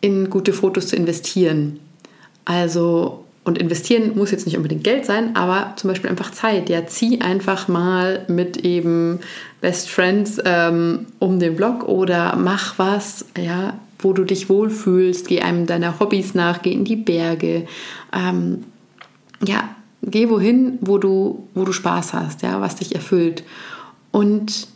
in 0.00 0.30
gute 0.30 0.52
Fotos 0.52 0.88
zu 0.88 0.96
investieren. 0.96 1.78
Also 2.44 3.21
und 3.44 3.58
investieren 3.58 4.16
muss 4.16 4.30
jetzt 4.30 4.46
nicht 4.46 4.56
unbedingt 4.56 4.84
Geld 4.84 5.04
sein, 5.04 5.34
aber 5.34 5.74
zum 5.76 5.88
Beispiel 5.88 6.10
einfach 6.10 6.30
Zeit. 6.30 6.68
Ja, 6.68 6.86
zieh 6.86 7.20
einfach 7.20 7.66
mal 7.66 8.24
mit 8.28 8.58
eben 8.58 9.18
Best 9.60 9.90
Friends 9.90 10.38
ähm, 10.44 11.06
um 11.18 11.40
den 11.40 11.56
Block 11.56 11.84
oder 11.88 12.36
mach 12.36 12.78
was, 12.78 13.24
ja, 13.36 13.74
wo 13.98 14.12
du 14.12 14.24
dich 14.24 14.48
wohlfühlst. 14.48 15.26
Geh 15.26 15.40
einem 15.40 15.66
deiner 15.66 15.98
Hobbys 15.98 16.34
nach, 16.34 16.62
geh 16.62 16.72
in 16.72 16.84
die 16.84 16.96
Berge. 16.96 17.66
Ähm, 18.12 18.64
ja, 19.44 19.74
geh 20.02 20.28
wohin, 20.28 20.78
wo 20.80 20.98
du, 20.98 21.48
wo 21.54 21.64
du 21.64 21.72
Spaß 21.72 22.14
hast, 22.14 22.42
ja, 22.42 22.60
was 22.60 22.76
dich 22.76 22.94
erfüllt. 22.94 23.42
Und 24.12 24.68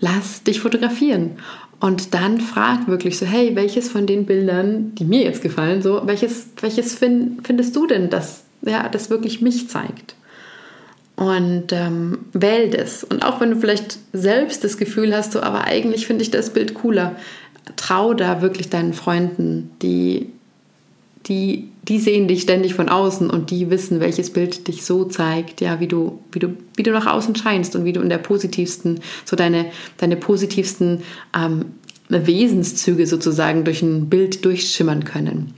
lass 0.00 0.42
dich 0.42 0.60
fotografieren. 0.60 1.38
Und 1.78 2.14
dann 2.14 2.40
frag 2.40 2.88
wirklich 2.88 3.18
so, 3.18 3.26
hey, 3.26 3.54
welches 3.54 3.90
von 3.90 4.06
den 4.06 4.24
Bildern, 4.24 4.94
die 4.94 5.04
mir 5.04 5.22
jetzt 5.22 5.42
gefallen, 5.42 5.82
so, 5.82 6.02
welches, 6.04 6.48
welches 6.60 6.94
find, 6.94 7.46
findest 7.46 7.76
du 7.76 7.86
denn, 7.86 8.08
dass 8.08 8.44
ja, 8.62 8.88
das 8.88 9.10
wirklich 9.10 9.42
mich 9.42 9.68
zeigt? 9.68 10.14
Und 11.16 11.72
ähm, 11.72 12.18
wähl 12.32 12.70
das. 12.70 13.04
Und 13.04 13.24
auch 13.24 13.40
wenn 13.40 13.50
du 13.50 13.56
vielleicht 13.56 13.98
selbst 14.12 14.64
das 14.64 14.76
Gefühl 14.76 15.14
hast, 15.14 15.32
so, 15.32 15.40
aber 15.40 15.64
eigentlich 15.64 16.06
finde 16.06 16.22
ich 16.22 16.30
das 16.30 16.50
Bild 16.50 16.74
cooler, 16.74 17.16
trau 17.76 18.14
da 18.14 18.42
wirklich 18.42 18.70
deinen 18.70 18.92
Freunden, 18.92 19.70
die, 19.82 20.30
die, 21.28 21.70
die 21.82 21.98
sehen 21.98 22.28
dich 22.28 22.42
ständig 22.42 22.74
von 22.74 22.88
außen 22.88 23.30
und 23.30 23.50
die 23.50 23.70
wissen, 23.70 24.00
welches 24.00 24.30
Bild 24.30 24.68
dich 24.68 24.84
so 24.84 25.04
zeigt, 25.04 25.60
ja, 25.60 25.80
wie 25.80 25.88
du, 25.88 26.20
wie 26.32 26.38
du, 26.38 26.56
wie 26.76 26.82
du 26.82 26.92
nach 26.92 27.06
außen 27.06 27.34
scheinst 27.34 27.74
und 27.74 27.84
wie 27.84 27.92
du 27.92 28.00
in 28.00 28.08
der 28.08 28.18
positivsten, 28.18 29.00
so 29.24 29.34
deine, 29.34 29.66
deine 29.98 30.16
positivsten 30.16 31.02
ähm, 31.36 31.66
Wesenszüge 32.08 33.06
sozusagen 33.06 33.64
durch 33.64 33.82
ein 33.82 34.08
Bild 34.08 34.44
durchschimmern 34.44 35.04
können. 35.04 35.54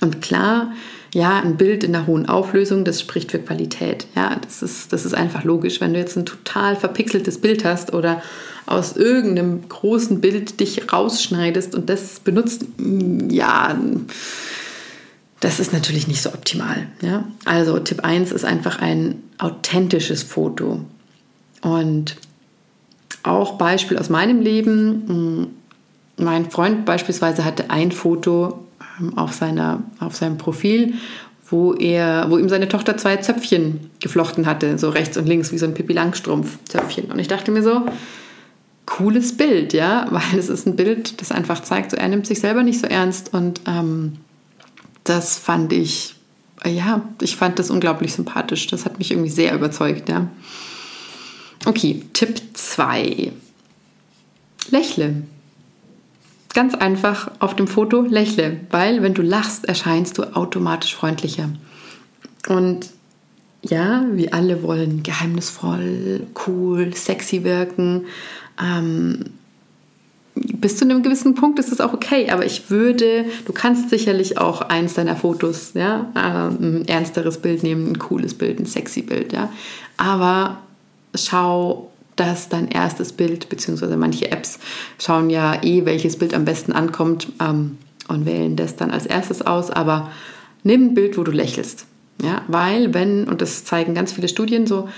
Und 0.00 0.20
klar, 0.20 0.72
ja, 1.12 1.40
ein 1.40 1.56
Bild 1.56 1.84
in 1.84 1.92
der 1.92 2.06
hohen 2.06 2.28
Auflösung, 2.28 2.84
das 2.84 3.00
spricht 3.00 3.30
für 3.30 3.38
Qualität. 3.38 4.06
Ja, 4.16 4.36
das 4.36 4.62
ist, 4.62 4.92
das 4.92 5.04
ist 5.04 5.14
einfach 5.14 5.44
logisch. 5.44 5.80
Wenn 5.80 5.92
du 5.92 6.00
jetzt 6.00 6.16
ein 6.16 6.26
total 6.26 6.76
verpixeltes 6.76 7.38
Bild 7.38 7.64
hast 7.64 7.92
oder 7.92 8.22
aus 8.66 8.96
irgendeinem 8.96 9.68
großen 9.68 10.20
Bild 10.20 10.60
dich 10.60 10.92
rausschneidest 10.92 11.74
und 11.74 11.88
das 11.88 12.20
benutzt, 12.20 12.64
ja, 13.28 13.76
das 15.40 15.58
ist 15.58 15.72
natürlich 15.72 16.06
nicht 16.06 16.22
so 16.22 16.30
optimal. 16.30 16.86
Ja? 17.00 17.24
Also 17.44 17.78
Tipp 17.78 18.04
1 18.04 18.30
ist 18.32 18.44
einfach 18.44 18.78
ein 18.80 19.22
authentisches 19.38 20.22
Foto. 20.22 20.80
Und 21.62 22.16
auch 23.22 23.58
Beispiel 23.58 23.98
aus 23.98 24.10
meinem 24.10 24.40
Leben. 24.40 25.54
Mein 26.16 26.50
Freund 26.50 26.84
beispielsweise 26.84 27.44
hatte 27.44 27.70
ein 27.70 27.92
Foto 27.92 28.66
ähm, 29.00 29.16
auf, 29.16 29.32
seiner, 29.32 29.82
auf 29.98 30.14
seinem 30.14 30.38
Profil, 30.38 30.94
wo, 31.48 31.72
er, 31.74 32.26
wo 32.30 32.38
ihm 32.38 32.48
seine 32.48 32.68
Tochter 32.68 32.96
zwei 32.96 33.16
Zöpfchen 33.16 33.90
geflochten 34.00 34.46
hatte, 34.46 34.78
so 34.78 34.90
rechts 34.90 35.16
und 35.16 35.26
links, 35.26 35.52
wie 35.52 35.58
so 35.58 35.66
ein 35.66 35.74
Pippi 35.74 35.94
Langstrumpf-Zöpfchen. 35.94 37.10
Und 37.10 37.18
ich 37.18 37.28
dachte 37.28 37.50
mir 37.50 37.62
so, 37.62 37.86
cooles 38.86 39.36
Bild, 39.36 39.72
ja, 39.72 40.06
weil 40.10 40.38
es 40.38 40.48
ist 40.48 40.66
ein 40.66 40.76
Bild, 40.76 41.20
das 41.20 41.32
einfach 41.32 41.60
zeigt, 41.62 41.92
so 41.92 41.96
er 41.96 42.08
nimmt 42.08 42.26
sich 42.26 42.40
selber 42.40 42.62
nicht 42.62 42.80
so 42.80 42.86
ernst 42.86 43.32
und 43.32 43.62
ähm, 43.66 44.16
das 45.04 45.38
fand 45.38 45.72
ich, 45.72 46.14
ja, 46.64 47.02
ich 47.20 47.36
fand 47.36 47.58
das 47.58 47.70
unglaublich 47.70 48.12
sympathisch. 48.12 48.66
Das 48.66 48.84
hat 48.84 48.98
mich 48.98 49.10
irgendwie 49.10 49.30
sehr 49.30 49.54
überzeugt, 49.54 50.08
ja. 50.08 50.28
Okay, 51.66 52.02
Tipp 52.12 52.40
2. 52.54 53.32
Lächle. 54.70 55.22
Ganz 56.52 56.74
einfach 56.74 57.30
auf 57.38 57.54
dem 57.54 57.68
Foto 57.68 58.02
lächle, 58.02 58.60
weil 58.70 59.02
wenn 59.02 59.14
du 59.14 59.22
lachst, 59.22 59.66
erscheinst 59.66 60.18
du 60.18 60.34
automatisch 60.34 60.94
freundlicher. 60.94 61.50
Und 62.48 62.90
ja, 63.62 64.04
wir 64.12 64.34
alle 64.34 64.62
wollen 64.62 65.02
geheimnisvoll, 65.02 66.26
cool, 66.46 66.94
sexy 66.94 67.44
wirken. 67.44 68.06
Ähm, 68.60 69.24
bis 70.40 70.76
zu 70.76 70.84
einem 70.84 71.02
gewissen 71.02 71.34
Punkt 71.34 71.58
ist 71.58 71.70
es 71.70 71.80
auch 71.80 71.92
okay, 71.92 72.30
aber 72.30 72.46
ich 72.46 72.70
würde, 72.70 73.26
du 73.44 73.52
kannst 73.52 73.90
sicherlich 73.90 74.38
auch 74.38 74.62
eins 74.62 74.94
deiner 74.94 75.16
Fotos, 75.16 75.72
ja, 75.74 76.10
ein 76.14 76.86
ernsteres 76.86 77.38
Bild 77.38 77.62
nehmen, 77.62 77.88
ein 77.88 77.98
cooles 77.98 78.34
Bild, 78.34 78.58
ein 78.58 78.66
sexy 78.66 79.02
Bild, 79.02 79.32
ja, 79.32 79.52
aber 79.96 80.58
schau, 81.14 81.90
dass 82.16 82.48
dein 82.48 82.68
erstes 82.68 83.12
Bild, 83.12 83.48
beziehungsweise 83.48 83.96
manche 83.96 84.30
Apps 84.30 84.58
schauen 84.98 85.30
ja 85.30 85.62
eh, 85.62 85.84
welches 85.84 86.18
Bild 86.18 86.34
am 86.34 86.44
besten 86.44 86.72
ankommt 86.72 87.28
ähm, 87.40 87.78
und 88.08 88.26
wählen 88.26 88.56
das 88.56 88.76
dann 88.76 88.90
als 88.90 89.06
erstes 89.06 89.42
aus, 89.42 89.70
aber 89.70 90.10
nimm 90.62 90.88
ein 90.88 90.94
Bild, 90.94 91.18
wo 91.18 91.22
du 91.22 91.32
lächelst, 91.32 91.86
ja, 92.22 92.42
weil 92.48 92.94
wenn, 92.94 93.24
und 93.24 93.42
das 93.42 93.64
zeigen 93.64 93.94
ganz 93.94 94.12
viele 94.12 94.28
Studien 94.28 94.66
so, 94.66 94.88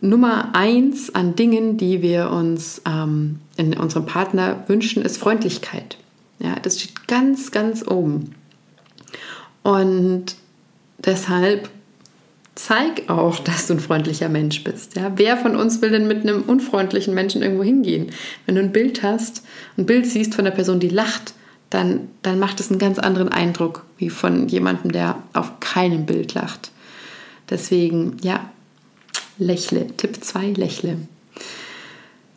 Nummer 0.00 0.54
eins 0.54 1.14
an 1.14 1.36
Dingen, 1.36 1.76
die 1.76 2.02
wir 2.02 2.30
uns 2.30 2.82
ähm, 2.86 3.40
in 3.56 3.76
unserem 3.76 4.06
Partner 4.06 4.64
wünschen, 4.66 5.02
ist 5.02 5.18
Freundlichkeit. 5.18 5.96
Ja, 6.38 6.56
das 6.60 6.80
steht 6.80 7.08
ganz, 7.08 7.50
ganz 7.50 7.86
oben. 7.86 8.34
Und 9.62 10.36
deshalb 10.98 11.70
zeig 12.54 13.08
auch, 13.08 13.38
dass 13.44 13.66
du 13.66 13.74
ein 13.74 13.80
freundlicher 13.80 14.28
Mensch 14.28 14.64
bist. 14.64 14.96
Ja? 14.96 15.12
Wer 15.16 15.36
von 15.36 15.56
uns 15.56 15.80
will 15.80 15.90
denn 15.90 16.08
mit 16.08 16.22
einem 16.22 16.42
unfreundlichen 16.42 17.14
Menschen 17.14 17.42
irgendwo 17.42 17.62
hingehen? 17.62 18.10
Wenn 18.44 18.56
du 18.56 18.60
ein 18.60 18.72
Bild 18.72 19.02
hast, 19.02 19.44
ein 19.78 19.86
Bild 19.86 20.06
siehst 20.06 20.34
von 20.34 20.46
einer 20.46 20.54
Person, 20.54 20.80
die 20.80 20.88
lacht, 20.88 21.34
dann, 21.70 22.08
dann 22.22 22.38
macht 22.38 22.60
es 22.60 22.70
einen 22.70 22.78
ganz 22.78 22.98
anderen 22.98 23.28
Eindruck 23.28 23.84
wie 23.98 24.10
von 24.10 24.48
jemandem, 24.48 24.92
der 24.92 25.22
auf 25.32 25.58
keinem 25.60 26.06
Bild 26.06 26.34
lacht. 26.34 26.70
Deswegen, 27.50 28.18
ja, 28.22 28.50
lächle. 29.38 29.86
Tipp 29.96 30.22
2, 30.22 30.52
lächle. 30.52 30.98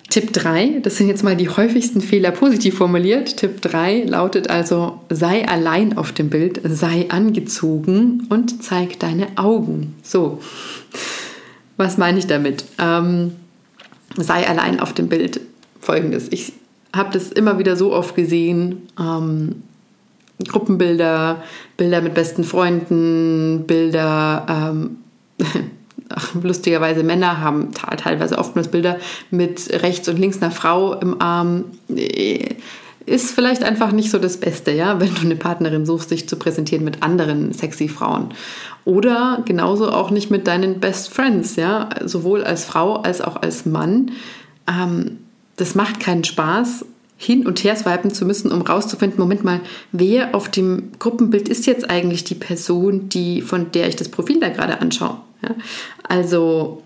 Tipp 0.09 0.33
3, 0.33 0.79
das 0.81 0.97
sind 0.97 1.07
jetzt 1.07 1.23
mal 1.23 1.35
die 1.35 1.49
häufigsten 1.49 2.01
Fehler 2.01 2.31
positiv 2.31 2.77
formuliert. 2.77 3.37
Tipp 3.37 3.61
3 3.61 4.05
lautet 4.05 4.49
also, 4.49 4.99
sei 5.09 5.47
allein 5.47 5.97
auf 5.97 6.11
dem 6.11 6.31
Bild, 6.31 6.61
sei 6.63 7.05
angezogen 7.09 8.25
und 8.29 8.63
zeig 8.63 8.99
deine 8.99 9.27
Augen. 9.37 9.95
So, 10.01 10.39
was 11.77 11.99
meine 11.99 12.17
ich 12.17 12.25
damit? 12.25 12.65
Ähm, 12.79 13.33
sei 14.17 14.47
allein 14.47 14.79
auf 14.79 14.93
dem 14.93 15.09
Bild. 15.09 15.41
Folgendes, 15.79 16.27
ich 16.31 16.53
habe 16.91 17.13
das 17.13 17.31
immer 17.31 17.59
wieder 17.59 17.75
so 17.75 17.93
oft 17.93 18.15
gesehen. 18.15 18.87
Ähm, 18.99 19.63
Gruppenbilder, 20.47 21.43
Bilder 21.77 22.01
mit 22.01 22.15
besten 22.15 22.43
Freunden, 22.43 23.65
Bilder 23.67 24.45
ähm, 24.49 24.97
lustigerweise 26.41 27.03
Männer 27.03 27.39
haben 27.39 27.71
teilweise 27.73 28.37
oftmals 28.37 28.69
Bilder 28.69 28.97
mit 29.31 29.69
rechts 29.81 30.07
und 30.09 30.17
links 30.17 30.41
einer 30.41 30.51
Frau 30.51 30.93
im 30.95 31.21
Arm. 31.21 31.65
Ist 33.05 33.31
vielleicht 33.31 33.63
einfach 33.63 33.91
nicht 33.91 34.11
so 34.11 34.19
das 34.19 34.37
Beste, 34.37 34.71
ja, 34.71 34.99
wenn 34.99 35.13
du 35.13 35.21
eine 35.21 35.35
Partnerin 35.35 35.85
suchst, 35.85 36.11
dich 36.11 36.29
zu 36.29 36.35
präsentieren 36.35 36.83
mit 36.83 37.01
anderen 37.01 37.53
sexy 37.53 37.87
Frauen. 37.87 38.29
Oder 38.85 39.43
genauso 39.45 39.91
auch 39.91 40.11
nicht 40.11 40.29
mit 40.29 40.47
deinen 40.47 40.79
Best 40.79 41.13
Friends, 41.13 41.55
ja, 41.55 41.89
sowohl 42.05 42.43
als 42.43 42.65
Frau 42.65 42.97
als 42.97 43.21
auch 43.21 43.41
als 43.41 43.65
Mann. 43.65 44.11
Ähm, 44.67 45.19
das 45.57 45.75
macht 45.75 45.99
keinen 45.99 46.23
Spaß, 46.23 46.85
hin 47.17 47.45
und 47.45 47.63
her 47.65 47.75
swipen 47.75 48.13
zu 48.13 48.25
müssen, 48.25 48.49
um 48.51 48.61
rauszufinden, 48.61 49.19
Moment 49.19 49.43
mal, 49.43 49.59
wer 49.91 50.33
auf 50.33 50.49
dem 50.49 50.91
Gruppenbild 50.99 51.49
ist 51.49 51.65
jetzt 51.67 51.89
eigentlich 51.89 52.23
die 52.23 52.35
Person, 52.35 53.09
die, 53.09 53.41
von 53.41 53.71
der 53.73 53.89
ich 53.89 53.97
das 53.97 54.07
Profil 54.07 54.39
da 54.39 54.47
gerade 54.47 54.79
anschaue. 54.79 55.17
Ja? 55.41 55.55
Also 56.03 56.83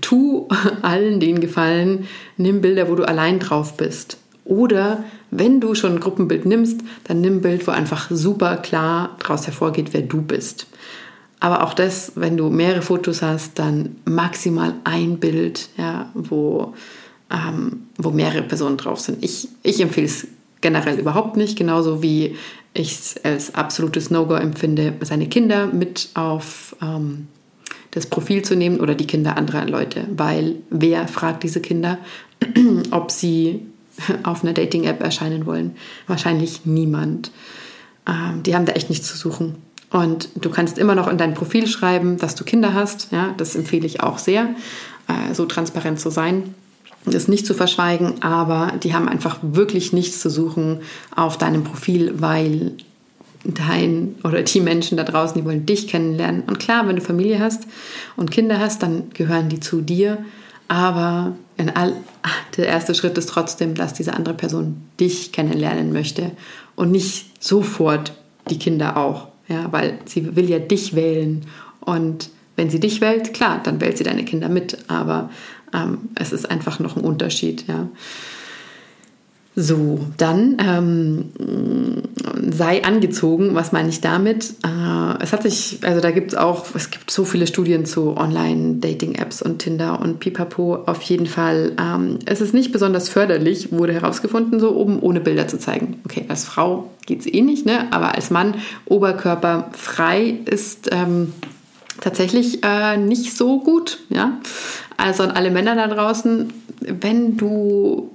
tu 0.00 0.48
allen 0.82 1.20
den 1.20 1.40
Gefallen, 1.40 2.06
nimm 2.36 2.60
Bilder, 2.60 2.88
wo 2.88 2.94
du 2.94 3.04
allein 3.04 3.38
drauf 3.38 3.76
bist. 3.76 4.18
Oder 4.44 5.04
wenn 5.30 5.60
du 5.60 5.74
schon 5.74 5.94
ein 5.94 6.00
Gruppenbild 6.00 6.46
nimmst, 6.46 6.80
dann 7.04 7.20
nimm 7.20 7.38
ein 7.38 7.42
Bild, 7.42 7.66
wo 7.66 7.72
einfach 7.72 8.10
super 8.10 8.56
klar 8.56 9.16
daraus 9.18 9.46
hervorgeht, 9.46 9.92
wer 9.92 10.02
du 10.02 10.22
bist. 10.22 10.66
Aber 11.40 11.64
auch 11.64 11.74
das, 11.74 12.12
wenn 12.14 12.36
du 12.36 12.48
mehrere 12.48 12.82
Fotos 12.82 13.22
hast, 13.22 13.58
dann 13.58 13.96
maximal 14.04 14.74
ein 14.84 15.18
Bild, 15.18 15.68
ja, 15.76 16.10
wo, 16.14 16.74
ähm, 17.30 17.88
wo 17.98 18.10
mehrere 18.10 18.42
Personen 18.42 18.76
drauf 18.76 19.00
sind. 19.00 19.22
Ich, 19.22 19.48
ich 19.62 19.80
empfehle 19.80 20.06
es 20.06 20.28
generell 20.60 20.98
überhaupt 20.98 21.36
nicht, 21.36 21.58
genauso 21.58 22.02
wie 22.02 22.36
ich 22.72 22.92
es 22.92 23.24
als 23.24 23.54
absolutes 23.54 24.10
No-Go 24.10 24.34
empfinde, 24.34 24.94
seine 25.00 25.28
Kinder 25.28 25.66
mit 25.66 26.08
auf 26.14 26.76
ähm, 26.80 27.26
das 27.96 28.04
Profil 28.04 28.42
zu 28.42 28.56
nehmen 28.56 28.78
oder 28.78 28.94
die 28.94 29.06
Kinder 29.06 29.38
anderer 29.38 29.64
Leute, 29.64 30.04
weil 30.14 30.56
wer 30.68 31.08
fragt 31.08 31.42
diese 31.42 31.60
Kinder, 31.62 31.96
ob 32.90 33.10
sie 33.10 33.62
auf 34.22 34.44
einer 34.44 34.52
Dating-App 34.52 35.02
erscheinen 35.02 35.46
wollen? 35.46 35.74
Wahrscheinlich 36.06 36.66
niemand. 36.66 37.30
Ähm, 38.06 38.42
die 38.42 38.54
haben 38.54 38.66
da 38.66 38.74
echt 38.74 38.90
nichts 38.90 39.08
zu 39.08 39.16
suchen. 39.16 39.54
Und 39.90 40.28
du 40.34 40.50
kannst 40.50 40.76
immer 40.76 40.94
noch 40.94 41.08
in 41.08 41.16
dein 41.16 41.32
Profil 41.32 41.66
schreiben, 41.66 42.18
dass 42.18 42.34
du 42.34 42.44
Kinder 42.44 42.74
hast. 42.74 43.12
Ja, 43.12 43.32
das 43.38 43.56
empfehle 43.56 43.86
ich 43.86 44.02
auch 44.02 44.18
sehr, 44.18 44.50
äh, 45.08 45.32
so 45.32 45.46
transparent 45.46 45.98
zu 45.98 46.10
sein, 46.10 46.54
das 47.06 47.28
nicht 47.28 47.46
zu 47.46 47.54
verschweigen. 47.54 48.22
Aber 48.22 48.74
die 48.82 48.92
haben 48.92 49.08
einfach 49.08 49.38
wirklich 49.40 49.94
nichts 49.94 50.20
zu 50.20 50.28
suchen 50.28 50.80
auf 51.14 51.38
deinem 51.38 51.64
Profil, 51.64 52.12
weil 52.18 52.72
dein 53.54 54.16
oder 54.24 54.42
die 54.42 54.60
Menschen 54.60 54.96
da 54.96 55.04
draußen, 55.04 55.40
die 55.40 55.46
wollen 55.46 55.66
dich 55.66 55.88
kennenlernen. 55.88 56.42
Und 56.46 56.58
klar, 56.58 56.86
wenn 56.86 56.96
du 56.96 57.02
Familie 57.02 57.38
hast 57.38 57.66
und 58.16 58.30
Kinder 58.30 58.58
hast, 58.58 58.82
dann 58.82 59.10
gehören 59.14 59.48
die 59.48 59.60
zu 59.60 59.80
dir. 59.80 60.18
Aber 60.68 61.36
all, 61.74 61.92
der 62.56 62.66
erste 62.66 62.94
Schritt 62.94 63.16
ist 63.18 63.28
trotzdem, 63.28 63.74
dass 63.74 63.94
diese 63.94 64.14
andere 64.14 64.34
Person 64.34 64.82
dich 64.98 65.32
kennenlernen 65.32 65.92
möchte 65.92 66.32
und 66.74 66.90
nicht 66.90 67.42
sofort 67.42 68.12
die 68.50 68.58
Kinder 68.58 68.96
auch. 68.96 69.28
Ja, 69.48 69.72
weil 69.72 69.98
sie 70.06 70.34
will 70.34 70.50
ja 70.50 70.58
dich 70.58 70.94
wählen. 70.96 71.46
Und 71.80 72.30
wenn 72.56 72.68
sie 72.70 72.80
dich 72.80 73.00
wählt, 73.00 73.32
klar, 73.32 73.60
dann 73.62 73.80
wählt 73.80 73.96
sie 73.96 74.04
deine 74.04 74.24
Kinder 74.24 74.48
mit. 74.48 74.78
Aber 74.88 75.30
ähm, 75.72 75.98
es 76.16 76.32
ist 76.32 76.50
einfach 76.50 76.80
noch 76.80 76.96
ein 76.96 77.04
Unterschied. 77.04 77.66
Ja. 77.68 77.88
So, 79.58 79.98
dann 80.18 80.58
ähm, 80.60 81.24
sei 82.52 82.84
angezogen. 82.84 83.54
Was 83.54 83.72
meine 83.72 83.88
ich 83.88 84.02
damit? 84.02 84.50
Äh, 84.62 85.22
es 85.22 85.32
hat 85.32 85.44
sich, 85.44 85.78
also 85.82 86.02
da 86.02 86.10
gibt 86.10 86.32
es 86.32 86.38
auch, 86.38 86.66
es 86.74 86.90
gibt 86.90 87.10
so 87.10 87.24
viele 87.24 87.46
Studien 87.46 87.86
zu 87.86 88.18
Online-Dating-Apps 88.18 89.40
und 89.40 89.60
Tinder 89.60 89.98
und 90.02 90.20
Pipapo. 90.20 90.84
Auf 90.84 91.00
jeden 91.00 91.24
Fall, 91.24 91.72
ähm, 91.80 92.18
es 92.26 92.42
ist 92.42 92.52
nicht 92.52 92.70
besonders 92.70 93.08
förderlich, 93.08 93.72
wurde 93.72 93.94
herausgefunden, 93.94 94.60
so 94.60 94.76
oben 94.76 95.00
ohne 95.00 95.20
Bilder 95.20 95.48
zu 95.48 95.58
zeigen. 95.58 96.00
Okay, 96.04 96.26
als 96.28 96.44
Frau 96.44 96.90
geht 97.06 97.20
es 97.20 97.26
eh 97.26 97.40
nicht, 97.40 97.64
ne? 97.64 97.90
aber 97.92 98.14
als 98.14 98.28
Mann 98.28 98.56
Oberkörper 98.84 99.70
frei 99.72 100.38
ist 100.44 100.90
ähm, 100.92 101.32
tatsächlich 102.02 102.62
äh, 102.62 102.98
nicht 102.98 103.34
so 103.34 103.60
gut. 103.60 104.00
Ja? 104.10 104.38
Also 104.98 105.22
an 105.22 105.30
alle 105.30 105.50
Männer 105.50 105.76
da 105.76 105.88
draußen, 105.88 106.52
wenn 106.80 107.38
du 107.38 108.10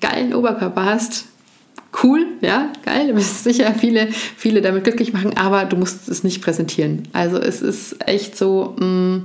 geilen 0.00 0.34
Oberkörper 0.34 0.84
hast, 0.84 1.26
cool, 2.02 2.26
ja, 2.40 2.72
geil, 2.84 3.08
du 3.08 3.16
wirst 3.16 3.44
sicher 3.44 3.74
viele, 3.74 4.08
viele 4.10 4.60
damit 4.60 4.84
glücklich 4.84 5.12
machen, 5.12 5.36
aber 5.36 5.64
du 5.64 5.76
musst 5.76 6.08
es 6.08 6.24
nicht 6.24 6.42
präsentieren. 6.42 7.08
Also 7.12 7.38
es 7.38 7.62
ist 7.62 8.06
echt 8.06 8.36
so, 8.36 8.74
mh, 8.78 8.86
mm, 8.86 9.24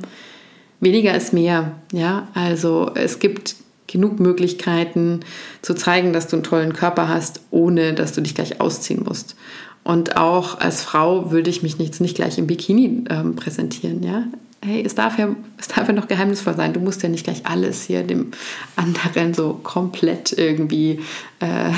weniger 0.79 1.15
ist 1.15 1.33
mehr, 1.33 1.73
ja, 1.91 2.27
also 2.33 2.91
es 2.95 3.19
gibt 3.19 3.55
genug 3.87 4.19
Möglichkeiten 4.19 5.19
zu 5.61 5.73
zeigen, 5.73 6.13
dass 6.13 6.27
du 6.27 6.37
einen 6.37 6.43
tollen 6.43 6.73
Körper 6.73 7.09
hast, 7.09 7.41
ohne 7.51 7.93
dass 7.93 8.13
du 8.13 8.21
dich 8.21 8.35
gleich 8.35 8.61
ausziehen 8.61 9.03
musst. 9.03 9.35
Und 9.83 10.15
auch 10.15 10.59
als 10.59 10.81
Frau 10.81 11.31
würde 11.31 11.49
ich 11.49 11.63
mich 11.63 11.77
nicht, 11.77 11.99
nicht 11.99 12.15
gleich 12.15 12.37
im 12.37 12.47
Bikini 12.47 13.03
ähm, 13.09 13.35
präsentieren, 13.35 14.03
ja 14.03 14.23
hey, 14.63 14.83
es 14.85 14.95
darf, 14.95 15.17
ja, 15.17 15.35
es 15.57 15.67
darf 15.67 15.87
ja 15.87 15.93
noch 15.93 16.07
geheimnisvoll 16.07 16.55
sein. 16.55 16.73
Du 16.73 16.79
musst 16.79 17.01
ja 17.03 17.09
nicht 17.09 17.23
gleich 17.23 17.45
alles 17.45 17.83
hier 17.83 18.03
dem 18.03 18.31
anderen 18.75 19.33
so 19.33 19.59
komplett 19.63 20.33
irgendwie 20.37 20.99
äh, 21.39 21.71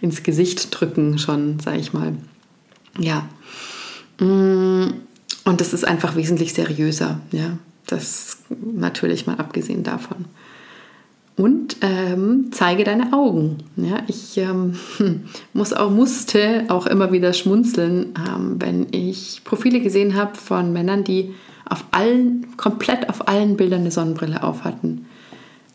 ins 0.00 0.22
Gesicht 0.22 0.68
drücken, 0.70 1.18
schon, 1.18 1.60
sag 1.60 1.78
ich 1.78 1.92
mal. 1.92 2.14
Ja. 2.98 3.28
Mm, 4.18 4.94
und 5.44 5.60
das 5.60 5.72
ist 5.72 5.86
einfach 5.86 6.16
wesentlich 6.16 6.54
seriöser, 6.54 7.20
ja. 7.32 7.58
Das 7.86 8.38
natürlich 8.48 9.26
mal 9.26 9.36
abgesehen 9.36 9.82
davon. 9.82 10.24
Und 11.36 11.78
ähm, 11.80 12.50
zeige 12.52 12.84
deine 12.84 13.12
Augen. 13.12 13.58
Ja, 13.76 14.02
ich 14.06 14.38
ähm, 14.38 14.78
muss 15.52 15.72
auch, 15.72 15.90
musste 15.90 16.66
auch 16.68 16.86
immer 16.86 17.10
wieder 17.10 17.32
schmunzeln, 17.32 18.14
ähm, 18.16 18.56
wenn 18.58 18.86
ich 18.92 19.42
Profile 19.44 19.80
gesehen 19.80 20.14
habe 20.14 20.36
von 20.36 20.72
Männern, 20.72 21.04
die 21.04 21.34
auf 21.68 21.84
allen, 21.90 22.56
komplett 22.56 23.08
auf 23.08 23.28
allen 23.28 23.56
Bildern 23.56 23.80
eine 23.80 23.90
Sonnenbrille 23.90 24.42
auf 24.42 24.64
hatten. 24.64 25.06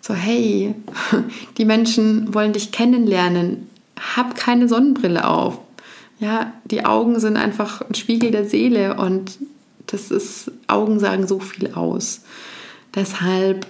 So, 0.02 0.14
hey, 0.14 0.76
die 1.58 1.66
Menschen 1.66 2.34
wollen 2.34 2.54
dich 2.54 2.72
kennenlernen, 2.72 3.68
hab 4.16 4.36
keine 4.36 4.68
Sonnenbrille 4.68 5.28
auf. 5.28 5.60
Ja, 6.20 6.54
die 6.66 6.86
Augen 6.86 7.20
sind 7.20 7.38
einfach 7.38 7.82
ein 7.82 7.94
Spiegel 7.94 8.32
der 8.32 8.46
Seele 8.46 8.96
und 8.96 9.38
das 9.88 10.12
ist, 10.12 10.52
Augen 10.68 11.00
sagen 11.00 11.28
so 11.28 11.40
viel 11.40 11.74
aus. 11.74 12.22
Deshalb, 12.96 13.68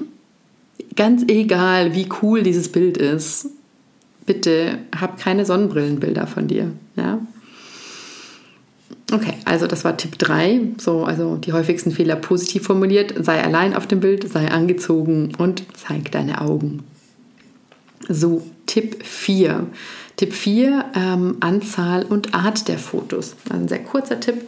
ganz 0.96 1.24
egal, 1.28 1.94
wie 1.94 2.08
cool 2.22 2.44
dieses 2.44 2.72
Bild 2.72 2.98
ist, 2.98 3.48
bitte 4.26 4.80
hab 5.00 5.20
keine 5.20 5.46
Sonnenbrillenbilder 5.46 6.28
von 6.28 6.48
dir. 6.48 6.72
Ja? 6.96 7.20
Okay, 9.12 9.36
also 9.46 9.68
das 9.68 9.86
war 9.86 9.96
Tipp 9.96 10.18
3. 10.18 10.62
So, 10.78 11.06
also 11.06 11.38
die 11.38 11.54
häufigsten 11.54 11.92
Fehler 11.92 12.18
positiv 12.18 12.64
formuliert. 12.64 13.14
Sei 13.24 13.42
allein 13.42 13.74
auf 13.74 13.88
dem 13.88 14.02
Bild, 14.02 14.30
sei 14.30 14.50
angezogen 14.50 15.34
und 15.38 15.64
zeig 15.74 16.12
deine 16.12 16.42
Augen. 16.42 16.84
So, 18.10 18.44
Tipp 18.66 19.06
4. 19.06 19.68
Tipp 20.18 20.34
4, 20.34 20.86
ähm, 20.96 21.38
Anzahl 21.40 22.04
und 22.04 22.34
Art 22.34 22.68
der 22.68 22.80
Fotos. 22.80 23.36
Also 23.50 23.64
ein 23.64 23.68
sehr 23.68 23.84
kurzer 23.84 24.20
Tipp. 24.20 24.48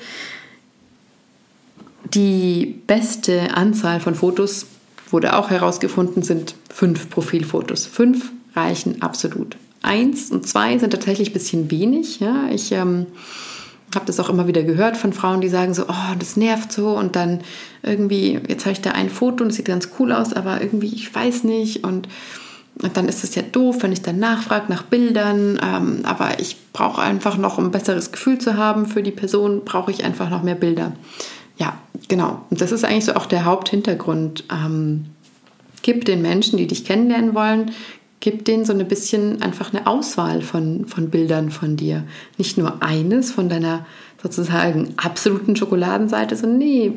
Die 2.14 2.82
beste 2.88 3.56
Anzahl 3.56 4.00
von 4.00 4.16
Fotos 4.16 4.66
wurde 5.10 5.36
auch 5.38 5.50
herausgefunden, 5.50 6.24
sind 6.24 6.56
fünf 6.70 7.10
Profilfotos. 7.10 7.86
Fünf 7.86 8.32
reichen 8.56 9.02
absolut. 9.02 9.58
Eins 9.82 10.32
und 10.32 10.48
zwei 10.48 10.78
sind 10.78 10.90
tatsächlich 10.90 11.30
ein 11.30 11.34
bisschen 11.34 11.72
wenig. 11.72 12.20
Ja, 12.20 12.50
ich 12.52 12.72
ähm, 12.72 13.06
habe 13.96 14.06
das 14.06 14.20
auch 14.20 14.30
immer 14.30 14.48
wieder 14.48 14.64
gehört 14.64 14.98
von 14.98 15.14
Frauen, 15.14 15.42
die 15.42 15.50
sagen 15.50 15.74
so, 15.74 15.84
oh, 15.88 16.16
das 16.18 16.38
nervt 16.38 16.72
so 16.72 16.90
und 16.98 17.16
dann 17.16 17.42
irgendwie, 17.84 18.40
jetzt 18.48 18.66
habe 18.66 18.74
ich 18.74 18.82
da 18.82 18.92
ein 18.92 19.10
Foto 19.10 19.44
und 19.44 19.50
es 19.50 19.56
sieht 19.56 19.66
ganz 19.66 19.90
cool 20.00 20.12
aus, 20.12 20.34
aber 20.34 20.62
irgendwie, 20.62 20.94
ich 20.94 21.14
weiß 21.14 21.44
nicht 21.44 21.84
und, 21.84 22.08
und 22.82 22.96
dann 22.96 23.08
ist 23.08 23.24
es 23.24 23.36
ja 23.36 23.42
doof, 23.42 23.78
wenn 23.82 23.92
ich 23.92 24.02
dann 24.02 24.20
nachfrage 24.20 24.66
nach 24.70 24.84
Bildern, 24.84 25.60
ähm, 25.64 26.00
aber 26.04 26.40
ich 26.40 26.58
brauche 26.74 27.02
einfach 27.02 27.38
noch, 27.38 27.58
um 27.58 27.66
ein 27.66 27.72
besseres 27.72 28.12
Gefühl 28.12 28.38
zu 28.38 28.58
haben 28.58 28.86
für 28.86 29.04
die 29.04 29.12
Person, 29.12 29.64
brauche 29.66 29.92
ich 29.92 30.04
einfach 30.04 30.30
noch 30.30 30.44
mehr 30.44 30.56
Bilder. 30.56 30.94
Ja, 31.58 31.78
genau. 32.08 32.42
Und 32.50 32.62
das 32.62 32.72
ist 32.72 32.86
eigentlich 32.86 33.06
so 33.06 33.14
auch 33.14 33.26
der 33.26 33.44
Haupthintergrund. 33.44 34.46
Ähm, 34.50 35.06
gib 35.82 36.06
den 36.06 36.22
Menschen, 36.22 36.58
die 36.58 36.68
dich 36.68 36.86
kennenlernen 36.86 37.36
wollen, 37.36 37.72
gib 38.20 38.46
denen 38.46 38.66
so 38.66 38.74
ein 38.74 38.88
bisschen 38.88 39.42
einfach 39.42 39.74
eine 39.74 39.88
Auswahl 39.88 40.42
von, 40.42 40.86
von 40.86 41.10
Bildern 41.10 41.52
von 41.52 41.78
dir. 41.78 42.04
Nicht 42.38 42.58
nur 42.58 42.84
eines 42.84 43.32
von 43.32 43.50
deiner 43.50 43.86
sozusagen 44.22 44.94
absoluten 44.98 45.56
Schokoladenseite, 45.56 46.36
sondern 46.36 46.60
nee, 46.60 46.94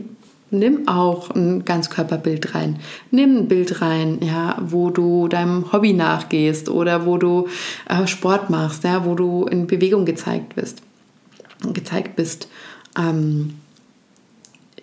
nimm 0.51 0.89
auch 0.89 1.31
ein 1.31 1.65
Ganzkörperbild 1.65 2.55
rein. 2.55 2.79
Nimm 3.11 3.37
ein 3.37 3.49
Bild 3.49 3.81
rein, 3.81 4.19
ja, 4.21 4.59
wo 4.61 4.91
du 4.91 5.29
deinem 5.29 5.73
Hobby 5.73 5.93
nachgehst 5.93 6.69
oder 6.69 7.07
wo 7.07 7.19
du 7.19 7.49
äh, 7.89 8.07
Sport 8.07 8.51
machst, 8.51 8.85
ja, 8.85 9.05
wo 9.05 9.15
du 9.15 9.47
in 9.47 9.67
Bewegung 9.67 10.05
gezeigt 10.05 10.57
bist. 10.57 10.83
Gezeigt 11.73 12.17
bist. 12.17 12.49
Ähm, 12.99 13.55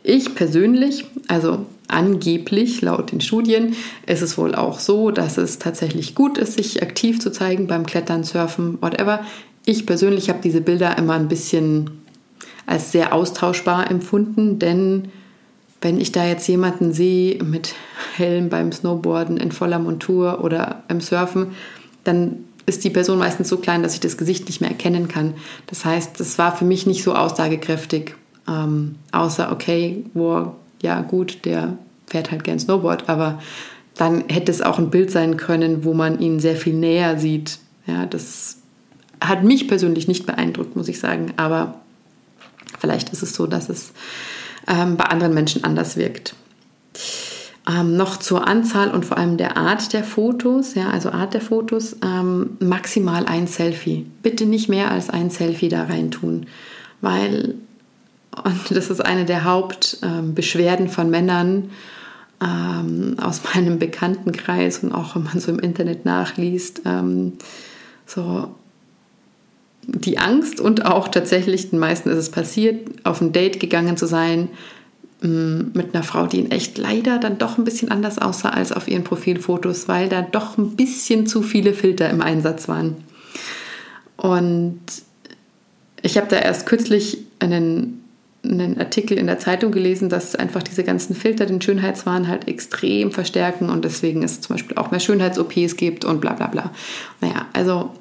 ich 0.02 0.34
persönlich, 0.34 1.06
also 1.28 1.65
angeblich 1.89 2.82
laut 2.82 3.12
den 3.12 3.21
Studien, 3.21 3.75
ist 4.06 4.21
es 4.21 4.38
wohl 4.38 4.56
auch 4.56 4.80
so, 4.80 5.12
dass 5.12 5.38
es 5.38 5.60
tatsächlich 5.60 6.15
gut 6.15 6.38
ist, 6.38 6.54
sich 6.54 6.82
aktiv 6.82 7.19
zu 7.19 7.32
zeigen 7.32 7.67
beim 7.67 7.86
Klettern, 7.86 8.23
Surfen, 8.23 8.82
whatever. 8.82 9.21
Ich 9.65 9.86
persönlich 9.86 10.30
habe 10.30 10.39
diese 10.43 10.62
Bilder 10.62 10.97
immer 10.97 11.13
ein 11.13 11.28
bisschen 11.28 11.89
als 12.65 12.91
sehr 12.91 13.13
austauschbar 13.13 13.89
empfunden, 13.89 14.60
denn 14.60 15.10
wenn 15.82 15.99
ich 15.99 16.12
da 16.12 16.25
jetzt 16.25 16.47
jemanden 16.47 16.93
sehe 16.93 17.43
mit 17.43 17.73
Helm 18.15 18.49
beim 18.49 18.71
Snowboarden 18.71 19.38
in 19.38 19.52
voller 19.52 19.80
Montur 19.80 20.43
oder 20.43 20.84
im 20.89 21.02
Surfen, 21.02 21.52
dann 22.04 22.45
ist 22.65 22.84
die 22.84 22.89
Person 22.89 23.17
meistens 23.17 23.49
so 23.49 23.58
klein, 23.58 23.82
dass 23.82 23.93
ich 23.93 23.99
das 23.99 24.17
Gesicht 24.17 24.45
nicht 24.45 24.62
mehr 24.62 24.69
erkennen 24.69 25.08
kann. 25.08 25.34
Das 25.67 25.86
heißt, 25.86 26.19
das 26.19 26.38
war 26.38 26.56
für 26.56 26.65
mich 26.65 26.86
nicht 26.86 27.04
so 27.04 27.15
aussagekräftig, 27.15 28.15
ähm, 28.47 28.95
außer, 29.12 29.52
okay, 29.52 30.06
wo, 30.13 30.54
ja 30.82 31.02
gut, 31.02 31.46
der 31.46 31.78
fährt 32.08 32.32
halt 32.32 32.44
gern 32.44 32.60
Snowboard, 32.60 33.10
aber 33.10 33.39
dann 33.96 34.24
hätte 34.30 34.52
es 34.52 34.62
auch 34.62 34.80
ein 34.80 34.89
Bild 34.89 35.12
sein 35.12 35.38
können, 35.38 35.84
wo 35.84 35.94
man 35.94 36.20
ihn 36.20 36.39
sehr 36.39 36.56
viel 36.56 36.74
näher 36.74 37.20
sieht. 37.20 37.60
Ja, 37.86 38.06
das 38.06 38.58
hat 39.22 39.44
mich 39.44 39.68
persönlich 39.68 40.08
nicht 40.08 40.26
beeindruckt, 40.26 40.76
muss 40.76 40.88
ich 40.88 41.00
sagen, 41.00 41.34
aber 41.38 41.82
vielleicht 42.80 43.10
ist 43.10 43.24
es 43.24 43.34
so, 43.34 43.46
dass 43.48 43.70
es 43.70 43.92
ähm, 44.68 44.96
bei 44.96 45.06
anderen 45.06 45.34
Menschen 45.34 45.63
anders 45.63 45.98
wirkt. 45.98 46.36
Ähm, 47.70 47.98
noch 47.98 48.18
zur 48.18 48.48
Anzahl 48.48 48.89
und 48.89 49.06
vor 49.06 49.18
allem 49.18 49.38
der 49.38 49.58
Art 49.58 49.92
der 49.94 50.04
Fotos, 50.04 50.76
ja, 50.76 50.89
also 50.89 51.12
Art 51.12 51.34
der 51.34 51.42
Fotos, 51.42 51.98
ähm, 52.04 52.58
maximal 52.60 53.26
ein 53.26 53.48
Selfie. 53.48 54.06
Bitte 54.24 54.46
nicht 54.46 54.70
mehr 54.70 54.92
als 54.92 55.10
ein 55.10 55.30
Selfie 55.30 55.70
da 55.70 55.84
rein 55.84 56.10
tun, 56.10 56.48
weil 57.02 57.56
und 58.36 58.76
das 58.76 58.89
ist 58.89 59.02
eine 59.02 59.26
der 59.26 59.44
Hauptbeschwerden 59.44 60.86
ähm, 60.86 60.92
von 60.92 61.10
Männern 61.10 61.72
ähm, 62.42 63.15
aus 63.20 63.42
meinem 63.54 63.80
Bekanntenkreis 63.80 64.80
und 64.80 64.92
auch 64.92 65.15
wenn 65.15 65.24
man 65.24 65.39
so 65.39 65.52
im 65.52 65.60
Internet 65.60 66.06
nachliest. 66.06 66.82
Ähm, 66.86 67.34
so 68.06 68.50
die 69.84 70.18
Angst 70.20 70.60
und 70.60 70.86
auch 70.86 71.08
tatsächlich, 71.08 71.70
den 71.70 71.80
meisten 71.80 72.10
ist 72.10 72.18
es 72.18 72.30
passiert, 72.30 72.88
auf 73.04 73.22
ein 73.22 73.32
Date 73.32 73.60
gegangen 73.60 73.98
zu 73.98 74.06
sein 74.06 74.50
mm, 75.22 75.72
mit 75.74 75.94
einer 75.94 76.04
Frau, 76.04 76.28
die 76.28 76.39
in 76.39 76.52
echt 76.52 76.78
leider 76.78 77.18
dann 77.18 77.38
doch 77.38 77.58
ein 77.58 77.63
bisschen 77.63 77.89
anders 77.89 78.20
aussah 78.20 78.50
als 78.50 78.72
auf 78.72 78.88
ihren 78.88 79.04
Profilfotos, 79.04 79.88
weil 79.88 80.10
da 80.10 80.22
doch 80.22 80.58
ein 80.58 80.76
bisschen 80.76 81.28
zu 81.28 81.42
viele 81.42 81.74
Filter 81.74 82.10
im 82.10 82.22
Einsatz 82.22 82.68
waren. 82.68 82.98
Und 84.18 84.80
ich 86.02 86.18
habe 86.18 86.28
da 86.28 86.38
erst 86.38 86.65
kürzlich 86.65 87.20
einen 87.39 87.99
einen 88.50 88.80
Artikel 88.80 89.18
in 89.18 89.28
der 89.28 89.40
Zeitung 89.40 89.72
gelesen, 89.72 90.10
dass 90.10 90.36
einfach 90.36 90.64
diese 90.64 90.84
ganzen 90.84 91.16
Filter 91.16 91.46
den 91.46 91.62
Schönheitswahn 91.62 92.28
halt 92.28 92.48
extrem 92.48 93.12
verstärken 93.12 93.70
und 93.70 93.86
deswegen 93.86 94.24
es 94.24 94.42
zum 94.42 94.56
Beispiel 94.56 94.78
auch 94.78 94.92
mehr 94.92 95.00
Schönheits-OPs 95.00 95.78
gibt 95.78 96.06
und 96.06 96.22
bla 96.22 96.34
bla 96.34 96.48
bla. 96.48 96.72
Naja, 97.22 97.48
also 97.54 97.92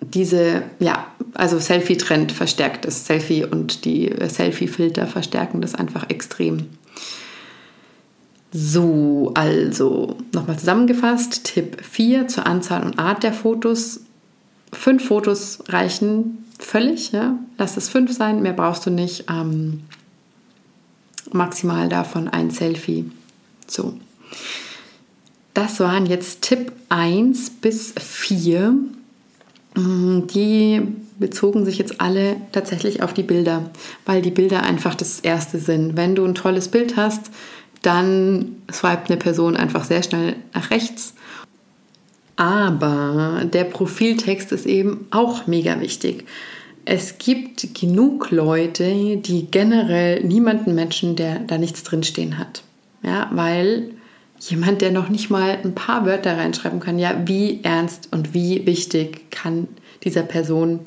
diese, 0.00 0.62
ja, 0.78 1.06
also 1.34 1.58
Selfie-Trend 1.58 2.32
verstärkt 2.32 2.84
es. 2.84 3.06
Selfie 3.06 3.44
und 3.44 3.84
die 3.84 4.12
Selfie-Filter 4.26 5.06
verstärken 5.06 5.60
das 5.60 5.74
einfach 5.74 6.08
extrem. 6.08 6.66
So, 8.52 9.32
also 9.34 10.16
nochmal 10.32 10.58
zusammengefasst. 10.58 11.44
Tipp 11.44 11.76
4 11.82 12.26
zur 12.28 12.46
Anzahl 12.46 12.82
und 12.82 12.98
Art 12.98 13.22
der 13.22 13.32
Fotos. 13.32 14.00
Fünf 14.72 15.06
Fotos 15.06 15.60
reichen 15.68 16.44
völlig. 16.62 17.12
Ja? 17.12 17.38
Lass 17.58 17.76
es 17.76 17.88
fünf 17.88 18.12
sein, 18.12 18.42
mehr 18.42 18.52
brauchst 18.52 18.86
du 18.86 18.90
nicht. 18.90 19.24
Ähm, 19.30 19.82
maximal 21.32 21.88
davon 21.88 22.28
ein 22.28 22.50
Selfie. 22.50 23.10
So. 23.66 23.94
Das 25.54 25.80
waren 25.80 26.06
jetzt 26.06 26.42
Tipp 26.42 26.72
1 26.88 27.50
bis 27.60 27.94
4. 27.98 28.74
Mm, 29.76 30.26
die 30.26 30.82
bezogen 31.18 31.64
sich 31.64 31.78
jetzt 31.78 32.00
alle 32.00 32.36
tatsächlich 32.52 33.02
auf 33.02 33.12
die 33.12 33.22
Bilder, 33.22 33.70
weil 34.06 34.22
die 34.22 34.30
Bilder 34.30 34.62
einfach 34.62 34.94
das 34.94 35.20
Erste 35.20 35.58
sind. 35.58 35.96
Wenn 35.96 36.14
du 36.14 36.24
ein 36.24 36.34
tolles 36.34 36.68
Bild 36.68 36.96
hast, 36.96 37.30
dann 37.82 38.56
swipet 38.72 39.10
eine 39.10 39.16
Person 39.18 39.56
einfach 39.56 39.84
sehr 39.84 40.02
schnell 40.02 40.36
nach 40.54 40.70
rechts. 40.70 41.14
Aber 42.40 43.42
der 43.44 43.64
Profiltext 43.64 44.50
ist 44.52 44.64
eben 44.64 45.06
auch 45.10 45.46
mega 45.46 45.78
wichtig. 45.78 46.24
Es 46.86 47.18
gibt 47.18 47.74
genug 47.78 48.30
Leute, 48.30 49.18
die 49.18 49.48
generell 49.50 50.24
niemanden 50.24 50.74
matchen, 50.74 51.16
der 51.16 51.40
da 51.40 51.58
nichts 51.58 51.82
drinstehen 51.82 52.38
hat. 52.38 52.62
Ja, 53.02 53.28
weil 53.34 53.90
jemand, 54.38 54.80
der 54.80 54.90
noch 54.90 55.10
nicht 55.10 55.28
mal 55.28 55.58
ein 55.62 55.74
paar 55.74 56.06
Wörter 56.06 56.38
reinschreiben 56.38 56.80
kann, 56.80 56.98
ja, 56.98 57.14
wie 57.26 57.60
ernst 57.62 58.08
und 58.10 58.32
wie 58.32 58.64
wichtig 58.64 59.30
kann 59.30 59.68
dieser 60.02 60.22
Person 60.22 60.80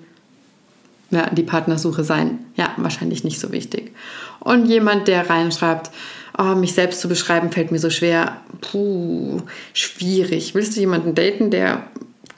ja, 1.11 1.29
die 1.29 1.43
Partnersuche 1.43 2.03
sein? 2.03 2.39
Ja, 2.55 2.71
wahrscheinlich 2.77 3.23
nicht 3.23 3.39
so 3.39 3.51
wichtig. 3.51 3.91
Und 4.39 4.65
jemand, 4.65 5.07
der 5.07 5.29
reinschreibt, 5.29 5.91
oh, 6.37 6.55
mich 6.55 6.73
selbst 6.73 7.01
zu 7.01 7.07
beschreiben, 7.07 7.51
fällt 7.51 7.71
mir 7.71 7.79
so 7.79 7.89
schwer. 7.89 8.41
Puh, 8.61 9.41
schwierig. 9.73 10.55
Willst 10.55 10.75
du 10.75 10.79
jemanden 10.79 11.15
daten, 11.15 11.51
der 11.51 11.87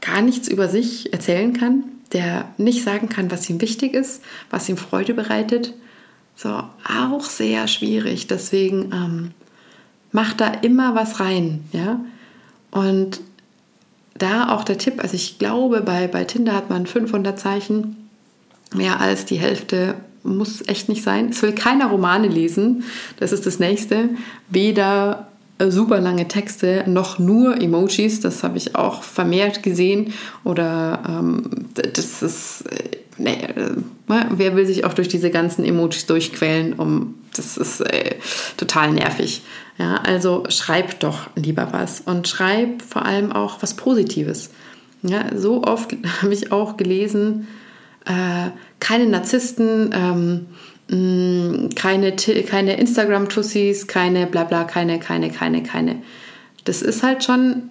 gar 0.01 0.21
nichts 0.21 0.47
über 0.47 0.69
sich 0.69 1.13
erzählen 1.13 1.53
kann? 1.53 1.83
Der 2.13 2.49
nicht 2.57 2.83
sagen 2.83 3.09
kann, 3.09 3.31
was 3.31 3.49
ihm 3.49 3.61
wichtig 3.61 3.93
ist, 3.93 4.21
was 4.49 4.69
ihm 4.69 4.77
Freude 4.77 5.13
bereitet? 5.13 5.73
So, 6.35 6.63
auch 6.87 7.23
sehr 7.23 7.67
schwierig. 7.67 8.27
Deswegen 8.27 8.91
ähm, 8.91 9.31
mach 10.11 10.33
da 10.33 10.47
immer 10.47 10.95
was 10.95 11.19
rein, 11.19 11.63
ja. 11.71 11.99
Und 12.71 13.21
da 14.17 14.49
auch 14.49 14.63
der 14.63 14.77
Tipp, 14.77 15.01
also 15.01 15.15
ich 15.15 15.39
glaube, 15.39 15.81
bei, 15.81 16.07
bei 16.07 16.23
Tinder 16.23 16.53
hat 16.53 16.69
man 16.69 16.85
500 16.85 17.39
Zeichen, 17.39 18.09
mehr 18.73 18.99
als 18.99 19.25
die 19.25 19.37
Hälfte 19.37 19.95
muss 20.25 20.67
echt 20.67 20.89
nicht 20.89 21.03
sein. 21.03 21.29
Es 21.29 21.41
will 21.41 21.53
keiner 21.53 21.87
Romane 21.87 22.27
lesen, 22.27 22.83
das 23.19 23.31
ist 23.31 23.45
das 23.45 23.59
nächste. 23.59 24.09
Weder 24.49 25.27
äh, 25.57 25.71
super 25.71 26.01
lange 26.01 26.27
Texte 26.27 26.83
noch 26.85 27.17
nur 27.17 27.61
Emojis, 27.61 28.19
das 28.19 28.43
habe 28.43 28.57
ich 28.57 28.75
auch 28.75 29.03
vermehrt 29.03 29.63
gesehen. 29.63 30.13
Oder 30.43 31.01
ähm, 31.07 31.67
das 31.73 32.21
ist, 32.21 32.63
äh, 32.69 32.97
nee, 33.17 33.37
äh, 33.55 33.71
ne, 34.07 34.27
wer 34.31 34.55
will 34.55 34.65
sich 34.65 34.83
auch 34.83 34.93
durch 34.93 35.07
diese 35.07 35.31
ganzen 35.31 35.63
Emojis 35.63 36.07
durchquälen, 36.07 36.73
um, 36.73 37.15
das 37.35 37.57
ist 37.57 37.79
äh, 37.81 38.15
total 38.57 38.91
nervig. 38.91 39.43
Ja, 39.77 39.95
also 39.95 40.43
schreib 40.49 40.99
doch 40.99 41.29
lieber 41.35 41.69
was 41.71 42.01
und 42.01 42.27
schreib 42.27 42.81
vor 42.81 43.05
allem 43.05 43.31
auch 43.31 43.61
was 43.61 43.75
Positives. 43.75 44.49
Ja, 45.03 45.25
so 45.37 45.63
oft 45.63 45.95
habe 46.21 46.33
ich 46.33 46.51
auch 46.51 46.75
gelesen, 46.75 47.47
äh, 48.05 48.49
keine 48.79 49.07
Narzissten, 49.07 49.89
ähm, 49.93 50.45
mh, 50.89 51.69
keine, 51.75 52.15
keine 52.15 52.77
Instagram-Tussis, 52.77 53.87
keine 53.87 54.27
Blabla, 54.27 54.63
keine, 54.63 54.99
keine, 54.99 55.29
keine, 55.29 55.63
keine. 55.63 55.97
Das 56.65 56.81
ist 56.81 57.03
halt 57.03 57.23
schon, 57.23 57.69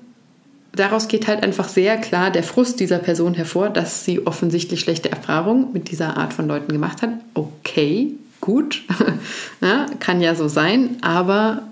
daraus 0.72 1.08
geht 1.08 1.26
halt 1.26 1.42
einfach 1.42 1.68
sehr 1.68 1.96
klar 1.96 2.30
der 2.30 2.42
Frust 2.42 2.80
dieser 2.80 2.98
Person 2.98 3.34
hervor, 3.34 3.70
dass 3.70 4.04
sie 4.04 4.26
offensichtlich 4.26 4.80
schlechte 4.80 5.10
Erfahrungen 5.10 5.72
mit 5.72 5.90
dieser 5.90 6.16
Art 6.16 6.32
von 6.32 6.48
Leuten 6.48 6.72
gemacht 6.72 7.02
hat. 7.02 7.10
Okay, 7.34 8.12
gut, 8.40 8.82
ja, 9.60 9.86
kann 10.00 10.20
ja 10.20 10.34
so 10.34 10.48
sein, 10.48 10.96
aber 11.00 11.62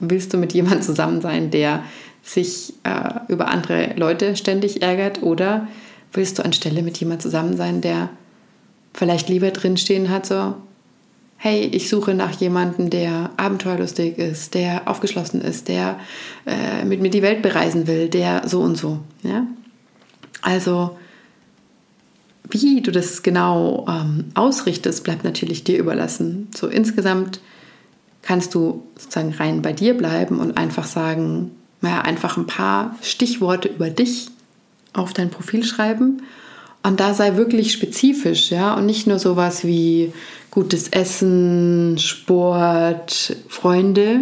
willst 0.00 0.32
du 0.32 0.38
mit 0.38 0.52
jemandem 0.52 0.82
zusammen 0.82 1.20
sein, 1.20 1.50
der 1.50 1.84
sich 2.22 2.72
äh, 2.84 3.32
über 3.32 3.48
andere 3.48 3.94
Leute 3.96 4.36
ständig 4.36 4.82
ärgert 4.82 5.22
oder 5.22 5.68
willst 6.14 6.38
du 6.38 6.44
anstelle 6.44 6.82
mit 6.82 6.98
jemand 6.98 7.22
zusammen 7.22 7.56
sein, 7.56 7.80
der 7.80 8.08
vielleicht 8.92 9.28
lieber 9.28 9.50
drinstehen 9.50 10.08
hat, 10.08 10.26
so, 10.26 10.54
hey, 11.36 11.66
ich 11.66 11.90
suche 11.90 12.14
nach 12.14 12.32
jemandem, 12.32 12.88
der 12.88 13.30
abenteuerlustig 13.36 14.18
ist, 14.18 14.54
der 14.54 14.88
aufgeschlossen 14.88 15.42
ist, 15.42 15.68
der 15.68 15.98
äh, 16.46 16.84
mit 16.84 17.02
mir 17.02 17.10
die 17.10 17.22
Welt 17.22 17.42
bereisen 17.42 17.86
will, 17.86 18.08
der 18.08 18.48
so 18.48 18.60
und 18.60 18.76
so. 18.76 19.00
Ja? 19.22 19.46
Also, 20.40 20.96
wie 22.48 22.80
du 22.80 22.92
das 22.92 23.22
genau 23.22 23.86
ähm, 23.88 24.26
ausrichtest, 24.34 25.02
bleibt 25.04 25.24
natürlich 25.24 25.64
dir 25.64 25.78
überlassen. 25.78 26.48
So 26.54 26.68
insgesamt 26.68 27.40
kannst 28.22 28.54
du 28.54 28.84
sozusagen 28.96 29.34
rein 29.34 29.60
bei 29.60 29.72
dir 29.72 29.94
bleiben 29.94 30.38
und 30.38 30.56
einfach 30.56 30.86
sagen, 30.86 31.50
naja, 31.80 32.02
einfach 32.02 32.36
ein 32.36 32.46
paar 32.46 32.96
Stichworte 33.02 33.68
über 33.68 33.90
dich 33.90 34.28
auf 34.94 35.12
dein 35.12 35.30
Profil 35.30 35.64
schreiben. 35.64 36.22
Und 36.82 37.00
da 37.00 37.14
sei 37.14 37.36
wirklich 37.36 37.72
spezifisch, 37.72 38.50
ja, 38.50 38.74
und 38.74 38.86
nicht 38.86 39.06
nur 39.06 39.18
sowas 39.18 39.64
wie 39.64 40.12
gutes 40.50 40.88
Essen, 40.88 41.98
Sport, 41.98 43.36
Freunde, 43.48 44.20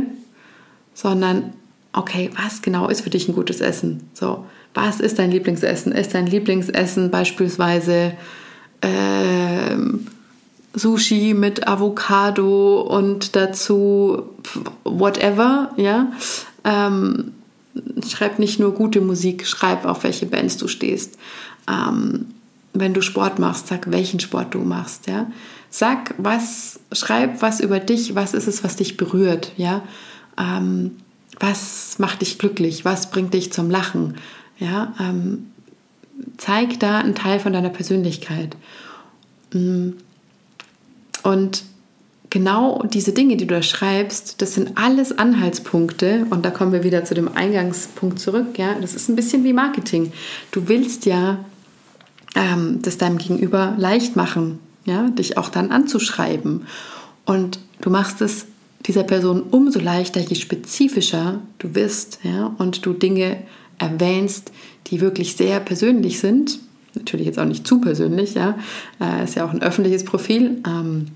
sondern 0.94 1.52
okay, 1.92 2.30
was 2.40 2.62
genau 2.62 2.88
ist 2.88 3.02
für 3.02 3.10
dich 3.10 3.28
ein 3.28 3.34
gutes 3.34 3.60
Essen? 3.60 4.08
So, 4.14 4.44
was 4.74 5.00
ist 5.00 5.18
dein 5.18 5.30
Lieblingsessen? 5.30 5.92
Ist 5.92 6.14
dein 6.14 6.26
Lieblingsessen 6.26 7.10
beispielsweise 7.10 8.12
äh, 8.80 9.76
Sushi 10.74 11.34
mit 11.34 11.68
Avocado 11.68 12.80
und 12.80 13.36
dazu 13.36 14.22
whatever, 14.84 15.72
ja? 15.76 16.12
Ähm, 16.64 17.32
schreib 18.06 18.38
nicht 18.38 18.58
nur 18.58 18.74
gute 18.74 19.00
Musik, 19.00 19.46
schreib 19.46 19.84
auf 19.84 20.04
welche 20.04 20.26
Bands 20.26 20.56
du 20.56 20.68
stehst. 20.68 21.16
Ähm, 21.68 22.26
wenn 22.74 22.94
du 22.94 23.02
Sport 23.02 23.38
machst, 23.38 23.68
sag, 23.68 23.90
welchen 23.90 24.20
Sport 24.20 24.54
du 24.54 24.60
machst, 24.60 25.06
ja. 25.06 25.30
Sag, 25.70 26.14
was, 26.18 26.80
schreib 26.92 27.42
was 27.42 27.60
über 27.60 27.80
dich, 27.80 28.14
was 28.14 28.34
ist 28.34 28.46
es, 28.46 28.64
was 28.64 28.76
dich 28.76 28.96
berührt, 28.96 29.52
ja. 29.56 29.82
Ähm, 30.38 30.96
was 31.40 31.98
macht 31.98 32.20
dich 32.20 32.38
glücklich, 32.38 32.84
was 32.84 33.10
bringt 33.10 33.34
dich 33.34 33.52
zum 33.52 33.70
Lachen, 33.70 34.16
ja. 34.58 34.94
Ähm, 35.00 35.46
zeig 36.36 36.78
da 36.80 36.98
einen 36.98 37.14
Teil 37.14 37.40
von 37.40 37.52
deiner 37.52 37.70
Persönlichkeit. 37.70 38.56
Mm. 39.52 39.90
Und 41.22 41.64
genau 42.32 42.82
diese 42.82 43.12
Dinge, 43.12 43.36
die 43.36 43.46
du 43.46 43.54
da 43.54 43.62
schreibst, 43.62 44.40
das 44.40 44.54
sind 44.54 44.78
alles 44.78 45.18
Anhaltspunkte 45.18 46.26
und 46.30 46.46
da 46.46 46.50
kommen 46.50 46.72
wir 46.72 46.82
wieder 46.82 47.04
zu 47.04 47.12
dem 47.12 47.28
Eingangspunkt 47.28 48.18
zurück. 48.18 48.58
Ja, 48.58 48.74
das 48.80 48.94
ist 48.94 49.10
ein 49.10 49.16
bisschen 49.16 49.44
wie 49.44 49.52
Marketing. 49.52 50.12
Du 50.50 50.66
willst 50.66 51.04
ja 51.04 51.44
ähm, 52.34 52.78
das 52.80 52.96
deinem 52.96 53.18
Gegenüber 53.18 53.74
leicht 53.76 54.16
machen, 54.16 54.60
ja, 54.86 55.10
dich 55.10 55.36
auch 55.36 55.50
dann 55.50 55.70
anzuschreiben 55.70 56.62
und 57.26 57.58
du 57.82 57.90
machst 57.90 58.22
es 58.22 58.46
dieser 58.86 59.02
Person 59.02 59.42
umso 59.50 59.78
leichter, 59.78 60.20
je 60.20 60.34
spezifischer 60.34 61.38
du 61.58 61.68
bist, 61.68 62.18
ja, 62.22 62.54
und 62.56 62.86
du 62.86 62.94
Dinge 62.94 63.42
erwähnst, 63.76 64.52
die 64.86 65.02
wirklich 65.02 65.36
sehr 65.36 65.60
persönlich 65.60 66.18
sind. 66.18 66.60
Natürlich 66.94 67.26
jetzt 67.26 67.38
auch 67.38 67.44
nicht 67.44 67.66
zu 67.66 67.78
persönlich, 67.82 68.34
ja, 68.34 68.58
äh, 69.02 69.22
ist 69.22 69.36
ja 69.36 69.44
auch 69.44 69.52
ein 69.52 69.60
öffentliches 69.62 70.04
Profil. 70.04 70.62
Ähm, 70.66 71.08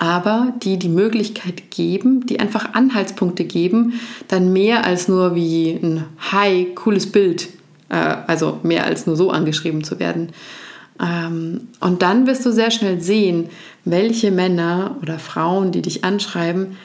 aber 0.00 0.54
die 0.62 0.78
die 0.78 0.88
Möglichkeit 0.88 1.70
geben, 1.70 2.24
die 2.24 2.40
einfach 2.40 2.72
Anhaltspunkte 2.72 3.44
geben, 3.44 4.00
dann 4.28 4.50
mehr 4.50 4.86
als 4.86 5.08
nur 5.08 5.34
wie 5.34 5.72
ein 5.72 6.06
Hi, 6.32 6.68
cooles 6.74 7.12
Bild, 7.12 7.50
äh, 7.90 8.16
also 8.26 8.58
mehr 8.62 8.86
als 8.86 9.06
nur 9.06 9.14
so 9.14 9.30
angeschrieben 9.30 9.84
zu 9.84 9.98
werden. 9.98 10.30
Ähm, 10.98 11.68
und 11.80 12.00
dann 12.00 12.26
wirst 12.26 12.46
du 12.46 12.50
sehr 12.50 12.70
schnell 12.70 13.02
sehen, 13.02 13.50
welche 13.84 14.30
Männer 14.30 14.96
oder 15.02 15.18
Frauen, 15.18 15.70
die 15.70 15.82
dich 15.82 16.02
anschreiben, 16.02 16.78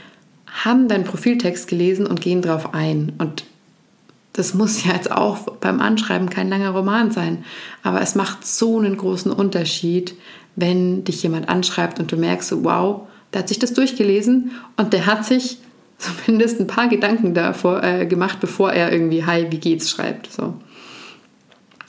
haben 0.47 0.89
deinen 0.89 1.05
Profiltext 1.05 1.69
gelesen 1.69 2.05
und 2.05 2.19
gehen 2.19 2.41
drauf 2.41 2.73
ein. 2.73 3.13
Und 3.17 3.45
das 4.33 4.53
muss 4.53 4.83
ja 4.83 4.91
jetzt 4.91 5.09
auch 5.09 5.37
beim 5.61 5.79
Anschreiben 5.79 6.29
kein 6.29 6.49
langer 6.49 6.71
Roman 6.71 7.11
sein, 7.11 7.45
aber 7.81 8.01
es 8.01 8.13
macht 8.13 8.45
so 8.45 8.77
einen 8.77 8.97
großen 8.97 9.31
Unterschied, 9.31 10.15
wenn 10.55 11.03
dich 11.03 11.23
jemand 11.23 11.49
anschreibt 11.49 11.99
und 11.99 12.11
du 12.11 12.17
merkst, 12.17 12.63
wow, 12.63 13.07
der 13.33 13.41
hat 13.41 13.49
sich 13.49 13.59
das 13.59 13.73
durchgelesen 13.73 14.51
und 14.77 14.93
der 14.93 15.05
hat 15.05 15.25
sich 15.25 15.59
zumindest 15.97 16.59
ein 16.59 16.67
paar 16.67 16.87
Gedanken 16.87 17.33
davor 17.33 17.83
äh, 17.83 18.05
gemacht, 18.05 18.39
bevor 18.39 18.71
er 18.71 18.91
irgendwie 18.91 19.25
Hi, 19.25 19.47
wie 19.49 19.59
geht's 19.59 19.89
schreibt. 19.89 20.31
So. 20.31 20.53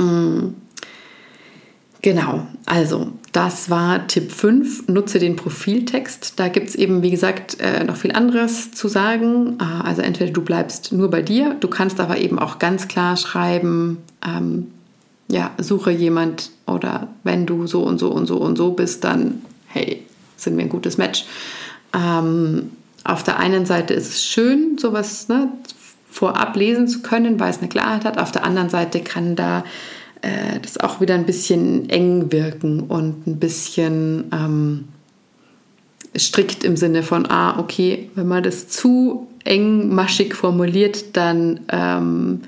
Mm. 0.03 0.55
Genau, 2.03 2.47
also 2.67 3.09
das 3.33 3.69
war 3.69 4.07
Tipp 4.07 4.31
5, 4.31 4.87
nutze 4.87 5.19
den 5.19 5.35
Profiltext. 5.35 6.39
Da 6.39 6.47
gibt 6.47 6.69
es 6.69 6.77
eben, 6.77 7.03
wie 7.03 7.11
gesagt, 7.11 7.59
äh, 7.59 7.83
noch 7.83 7.97
viel 7.97 8.13
anderes 8.13 8.71
zu 8.71 8.87
sagen. 8.87 9.59
Äh, 9.61 9.65
also 9.85 10.03
entweder 10.03 10.31
du 10.31 10.43
bleibst 10.43 10.93
nur 10.93 11.11
bei 11.11 11.21
dir, 11.21 11.57
du 11.59 11.67
kannst 11.67 11.99
aber 11.99 12.19
eben 12.19 12.39
auch 12.39 12.61
ganz 12.61 12.87
klar 12.87 13.17
schreiben, 13.17 13.99
ähm, 14.25 14.69
ja, 15.29 15.51
suche 15.59 15.91
jemand 15.91 16.51
oder 16.67 17.09
wenn 17.25 17.47
du 17.47 17.67
so 17.67 17.83
und 17.83 17.99
so 17.99 18.11
und 18.11 18.27
so 18.27 18.37
und 18.37 18.57
so 18.57 18.73
bist, 18.73 19.05
dann, 19.05 19.43
hey, 19.67 20.05
sind 20.37 20.57
wir 20.57 20.65
ein 20.65 20.71
gutes 20.71 20.99
Match. 20.99 21.25
Ähm, 21.95 22.73
auf 23.05 23.23
der 23.23 23.39
einen 23.39 23.67
Seite 23.67 23.95
ist 23.95 24.09
es 24.09 24.25
schön, 24.25 24.79
sowas 24.79 25.29
ne, 25.29 25.49
vorab 26.11 26.57
lesen 26.57 26.89
zu 26.89 27.03
können, 27.03 27.39
weil 27.41 27.51
es 27.51 27.59
eine 27.59 27.69
Klarheit 27.69 28.05
hat. 28.05 28.19
Auf 28.19 28.33
der 28.33 28.45
anderen 28.45 28.69
Seite 28.69 29.01
kann 29.01 29.37
da 29.37 29.65
äh, 30.23 30.61
das 30.61 30.79
auch 30.79 31.01
wieder 31.01 31.15
ein 31.15 31.27
bisschen 31.27 31.89
eng 31.89 32.33
wirken 32.33 32.81
und 32.81 33.27
ein 33.27 33.39
bisschen 33.39 34.25
ähm, 34.33 34.89
strikt 36.17 36.65
im 36.65 36.77
Sinne 36.77 37.03
von, 37.03 37.27
ah, 37.27 37.59
okay, 37.59 38.11
wenn 38.15 38.29
man 38.29 38.43
das 38.43 38.69
zu 38.69 39.29
engmaschig 39.45 40.35
formuliert, 40.35 41.17
dann, 41.17 41.61
ähm, 41.69 42.41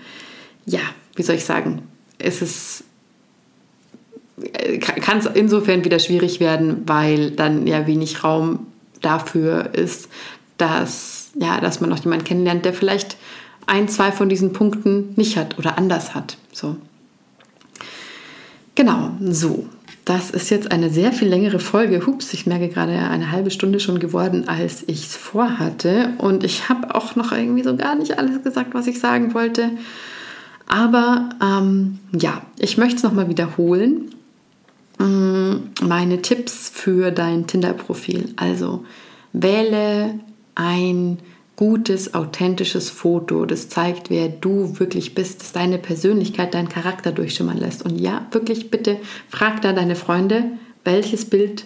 ja, 0.66 0.80
wie 1.14 1.22
soll 1.22 1.36
ich 1.36 1.44
sagen, 1.44 1.82
ist 2.18 2.42
es 2.42 2.84
äh, 4.42 4.78
kann 4.78 5.18
es 5.18 5.26
insofern 5.26 5.84
wieder 5.84 5.98
schwierig 5.98 6.40
werden, 6.40 6.82
weil 6.86 7.30
dann 7.30 7.66
ja 7.66 7.86
wenig 7.86 8.24
Raum 8.24 8.66
dafür 9.00 9.74
ist, 9.74 10.08
dass, 10.56 11.30
ja, 11.34 11.60
dass 11.60 11.80
man 11.80 11.90
noch 11.90 12.02
jemanden 12.02 12.24
kennenlernt, 12.24 12.64
der 12.64 12.72
vielleicht 12.72 13.16
ein, 13.66 13.88
zwei 13.88 14.12
von 14.12 14.28
diesen 14.28 14.52
Punkten 14.52 15.12
nicht 15.16 15.36
hat 15.36 15.58
oder 15.58 15.78
anders 15.78 16.14
hat. 16.14 16.36
So. 16.52 16.76
Genau, 18.74 19.10
so. 19.20 19.66
Das 20.04 20.30
ist 20.30 20.48
jetzt 20.48 20.72
eine 20.72 20.88
sehr 20.88 21.12
viel 21.12 21.28
längere 21.28 21.58
Folge. 21.58 22.06
Hups, 22.06 22.32
ich 22.32 22.46
merke 22.46 22.70
gerade 22.70 22.92
eine 22.92 23.30
halbe 23.30 23.50
Stunde 23.50 23.78
schon 23.78 23.98
geworden, 23.98 24.48
als 24.48 24.82
ich 24.86 25.04
es 25.04 25.16
vorhatte. 25.16 26.14
Und 26.16 26.44
ich 26.44 26.70
habe 26.70 26.94
auch 26.94 27.14
noch 27.14 27.30
irgendwie 27.30 27.62
so 27.62 27.76
gar 27.76 27.94
nicht 27.94 28.18
alles 28.18 28.42
gesagt, 28.42 28.72
was 28.72 28.86
ich 28.86 29.00
sagen 29.00 29.34
wollte. 29.34 29.70
Aber 30.68 31.30
ähm, 31.42 31.98
ja, 32.12 32.42
ich 32.58 32.76
möchte 32.76 32.96
es 32.96 33.02
nochmal 33.02 33.28
wiederholen. 33.28 34.14
Mm, 34.98 35.56
meine 35.82 36.22
Tipps 36.22 36.70
für 36.72 37.10
dein 37.10 37.46
Tinder-Profil. 37.46 38.34
Also 38.36 38.84
wähle 39.32 40.20
ein 40.54 41.18
gutes, 41.56 42.14
authentisches 42.14 42.88
Foto, 42.88 43.44
das 43.44 43.68
zeigt, 43.68 44.10
wer 44.10 44.28
du 44.28 44.78
wirklich 44.78 45.16
bist, 45.16 45.40
das 45.40 45.52
deine 45.52 45.78
Persönlichkeit, 45.78 46.54
deinen 46.54 46.68
Charakter 46.68 47.10
durchschimmern 47.10 47.56
lässt. 47.56 47.84
Und 47.84 47.98
ja, 47.98 48.26
wirklich 48.30 48.70
bitte 48.70 48.98
frag 49.28 49.62
da 49.62 49.72
deine 49.72 49.96
Freunde, 49.96 50.44
welches 50.84 51.24
Bild 51.24 51.64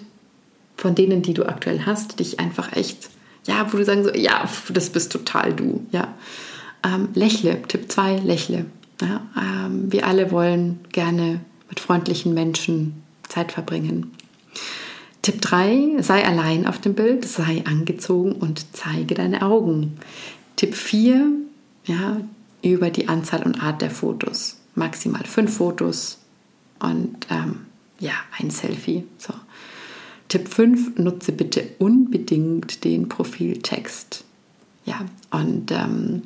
von 0.77 0.95
denen, 0.95 1.21
die 1.21 1.35
du 1.35 1.45
aktuell 1.45 1.85
hast, 1.85 2.21
dich 2.21 2.41
einfach 2.41 2.75
echt, 2.75 3.11
ja, 3.47 3.71
wo 3.71 3.77
du 3.77 3.85
sagen 3.85 4.05
so, 4.05 4.15
ja, 4.15 4.49
das 4.71 4.91
bist 4.91 5.13
total 5.13 5.53
du, 5.53 5.85
ja. 5.91 6.15
Ähm, 6.85 7.09
lächle, 7.15 7.61
Tipp 7.69 7.93
2, 7.93 8.17
lächle. 8.17 8.65
Ja, 9.03 9.27
ähm, 9.37 9.91
wir 9.91 10.07
alle 10.07 10.31
wollen 10.31 10.81
gerne 10.93 11.41
mit 11.69 11.81
freundlichen 11.81 12.35
Menschen 12.35 13.03
Zeit 13.29 13.51
verbringen. 13.51 14.13
Tipp 15.23 15.41
3, 15.41 16.01
sei 16.01 16.25
allein 16.25 16.67
auf 16.67 16.81
dem 16.81 16.95
Bild, 16.95 17.25
sei 17.25 17.65
angezogen 17.67 18.33
und 18.33 18.65
zeige 18.73 19.15
deine 19.15 19.43
Augen. 19.43 19.99
Tipp 20.57 20.75
4, 20.75 21.31
ja, 21.85 22.21
über 22.63 22.91
die 22.91 23.09
Anzahl 23.09 23.43
und 23.43 23.63
Art 23.63 23.83
der 23.83 23.91
Fotos. 23.91 24.59
Maximal 24.75 25.25
fünf 25.25 25.57
Fotos 25.57 26.19
und 26.79 27.27
ähm, 27.31 27.67
ja, 27.99 28.13
ein 28.39 28.51
Selfie. 28.51 29.05
So. 29.19 29.35
Tipp 30.29 30.49
5, 30.49 30.99
nutze 30.99 31.33
bitte 31.33 31.69
unbedingt 31.79 32.85
den 32.85 33.09
Profiltext. 33.09 34.25
Ja, 34.85 35.05
und 35.31 35.71
ähm, 35.71 36.23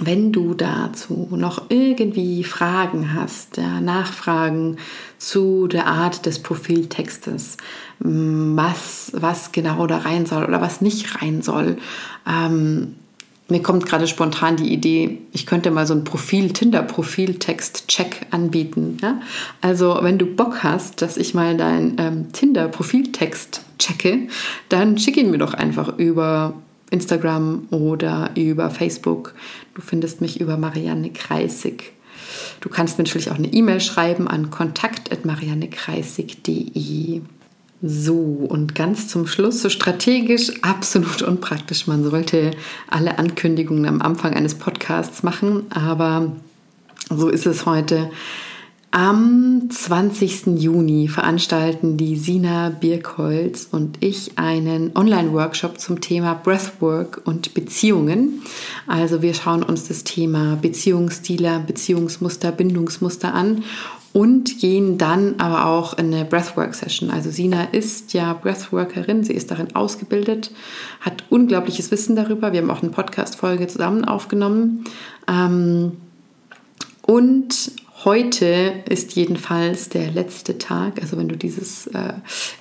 wenn 0.00 0.32
du 0.32 0.54
dazu 0.54 1.28
noch 1.30 1.66
irgendwie 1.68 2.42
Fragen 2.42 3.14
hast, 3.14 3.58
ja, 3.58 3.80
Nachfragen 3.80 4.76
zu 5.18 5.68
der 5.68 5.86
Art 5.86 6.26
des 6.26 6.40
Profiltextes, 6.40 7.56
mm, 8.00 8.56
was, 8.56 9.12
was 9.14 9.52
genau 9.52 9.86
da 9.86 9.98
rein 9.98 10.26
soll 10.26 10.44
oder 10.44 10.60
was 10.60 10.80
nicht 10.80 11.22
rein 11.22 11.42
soll, 11.42 11.76
ähm, 12.26 12.96
mir 13.48 13.62
kommt 13.62 13.84
gerade 13.84 14.06
spontan 14.06 14.56
die 14.56 14.72
Idee, 14.72 15.18
ich 15.32 15.44
könnte 15.44 15.70
mal 15.70 15.86
so 15.86 15.92
ein 15.92 16.04
Profil, 16.04 16.52
Tinder-Profiltext-Check 16.52 18.28
anbieten. 18.30 18.96
Ja? 19.02 19.20
Also, 19.60 19.98
wenn 20.00 20.16
du 20.16 20.24
Bock 20.24 20.62
hast, 20.62 21.02
dass 21.02 21.18
ich 21.18 21.34
mal 21.34 21.54
deinen 21.56 21.96
ähm, 21.98 22.32
Tinder-Profiltext 22.32 23.60
checke, 23.78 24.28
dann 24.70 24.96
schick 24.96 25.18
ihn 25.18 25.30
mir 25.30 25.38
doch 25.38 25.52
einfach 25.52 25.98
über 25.98 26.54
Instagram 26.90 27.66
oder 27.70 28.30
über 28.36 28.70
Facebook. 28.70 29.34
Du 29.74 29.82
findest 29.82 30.20
mich 30.20 30.40
über 30.40 30.56
Marianne 30.56 31.10
Kreisig. 31.10 31.92
Du 32.60 32.68
kannst 32.68 32.98
mir 32.98 33.04
natürlich 33.04 33.30
auch 33.30 33.38
eine 33.38 33.52
E-Mail 33.52 33.80
schreiben 33.80 34.26
an 34.28 34.50
kontakt.mariannekreisig.de. 34.50 37.22
So, 37.86 38.14
und 38.14 38.74
ganz 38.74 39.08
zum 39.08 39.26
Schluss, 39.26 39.60
so 39.60 39.68
strategisch, 39.68 40.50
absolut 40.62 41.20
unpraktisch. 41.20 41.86
Man 41.86 42.02
sollte 42.02 42.52
alle 42.88 43.18
Ankündigungen 43.18 43.86
am 43.86 44.00
Anfang 44.00 44.32
eines 44.32 44.54
Podcasts 44.54 45.22
machen, 45.22 45.66
aber 45.70 46.32
so 47.10 47.28
ist 47.28 47.46
es 47.46 47.66
heute. 47.66 48.10
Am 48.96 49.68
20. 49.70 50.56
Juni 50.56 51.08
veranstalten 51.08 51.96
die 51.96 52.14
Sina 52.14 52.68
Birkholz 52.68 53.66
und 53.72 53.96
ich 53.98 54.38
einen 54.38 54.96
Online-Workshop 54.96 55.80
zum 55.80 56.00
Thema 56.00 56.34
Breathwork 56.34 57.20
und 57.24 57.54
Beziehungen. 57.54 58.42
Also 58.86 59.20
wir 59.20 59.34
schauen 59.34 59.64
uns 59.64 59.88
das 59.88 60.04
Thema 60.04 60.54
Beziehungsstile, 60.62 61.64
Beziehungsmuster, 61.66 62.52
Bindungsmuster 62.52 63.34
an 63.34 63.64
und 64.12 64.60
gehen 64.60 64.96
dann 64.96 65.40
aber 65.40 65.66
auch 65.66 65.98
in 65.98 66.14
eine 66.14 66.24
Breathwork-Session. 66.24 67.10
Also 67.10 67.32
Sina 67.32 67.64
ist 67.64 68.12
ja 68.12 68.32
Breathworkerin, 68.32 69.24
sie 69.24 69.32
ist 69.34 69.50
darin 69.50 69.74
ausgebildet, 69.74 70.52
hat 71.00 71.24
unglaubliches 71.30 71.90
Wissen 71.90 72.14
darüber. 72.14 72.52
Wir 72.52 72.60
haben 72.60 72.70
auch 72.70 72.82
eine 72.82 72.92
Podcast-Folge 72.92 73.66
zusammen 73.66 74.04
aufgenommen. 74.04 74.84
Ähm, 75.26 75.96
und 77.02 77.72
Heute 78.04 78.82
ist 78.86 79.16
jedenfalls 79.16 79.88
der 79.88 80.10
letzte 80.10 80.58
Tag, 80.58 81.00
also 81.00 81.16
wenn 81.16 81.28
du 81.28 81.38
dieses 81.38 81.86
äh, 81.86 82.12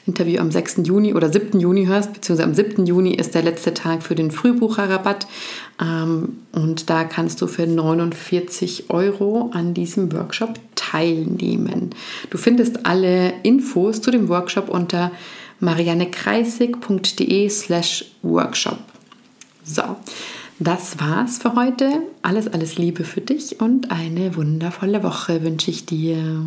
Interview 0.07 0.39
am 0.39 0.51
6. 0.51 0.83
Juni 0.85 1.13
oder 1.13 1.29
7. 1.29 1.59
Juni 1.59 1.85
hörst, 1.85 2.13
beziehungsweise 2.13 2.47
am 2.47 2.55
7. 2.55 2.85
Juni 2.85 3.13
ist 3.15 3.35
der 3.35 3.43
letzte 3.43 3.73
Tag 3.73 4.03
für 4.03 4.15
den 4.15 4.31
Frühbucherrabatt 4.31 5.27
ähm, 5.81 6.37
und 6.53 6.89
da 6.89 7.03
kannst 7.03 7.41
du 7.41 7.47
für 7.47 7.67
49 7.67 8.89
Euro 8.89 9.51
an 9.53 9.73
diesem 9.73 10.13
Workshop 10.13 10.53
teilnehmen. 10.75 11.89
Du 12.29 12.37
findest 12.37 12.85
alle 12.85 13.33
Infos 13.43 14.01
zu 14.01 14.11
dem 14.11 14.29
Workshop 14.29 14.69
unter 14.69 15.11
mariannekreisig.de 15.59 17.49
slash 17.49 18.05
workshop. 18.21 18.79
So, 19.65 19.97
das 20.59 20.99
war's 20.99 21.37
für 21.37 21.55
heute. 21.55 22.01
Alles, 22.21 22.47
alles 22.47 22.77
Liebe 22.77 23.03
für 23.03 23.21
dich 23.21 23.59
und 23.59 23.91
eine 23.91 24.35
wundervolle 24.35 25.03
Woche 25.03 25.43
wünsche 25.43 25.71
ich 25.71 25.85
dir. 25.85 26.45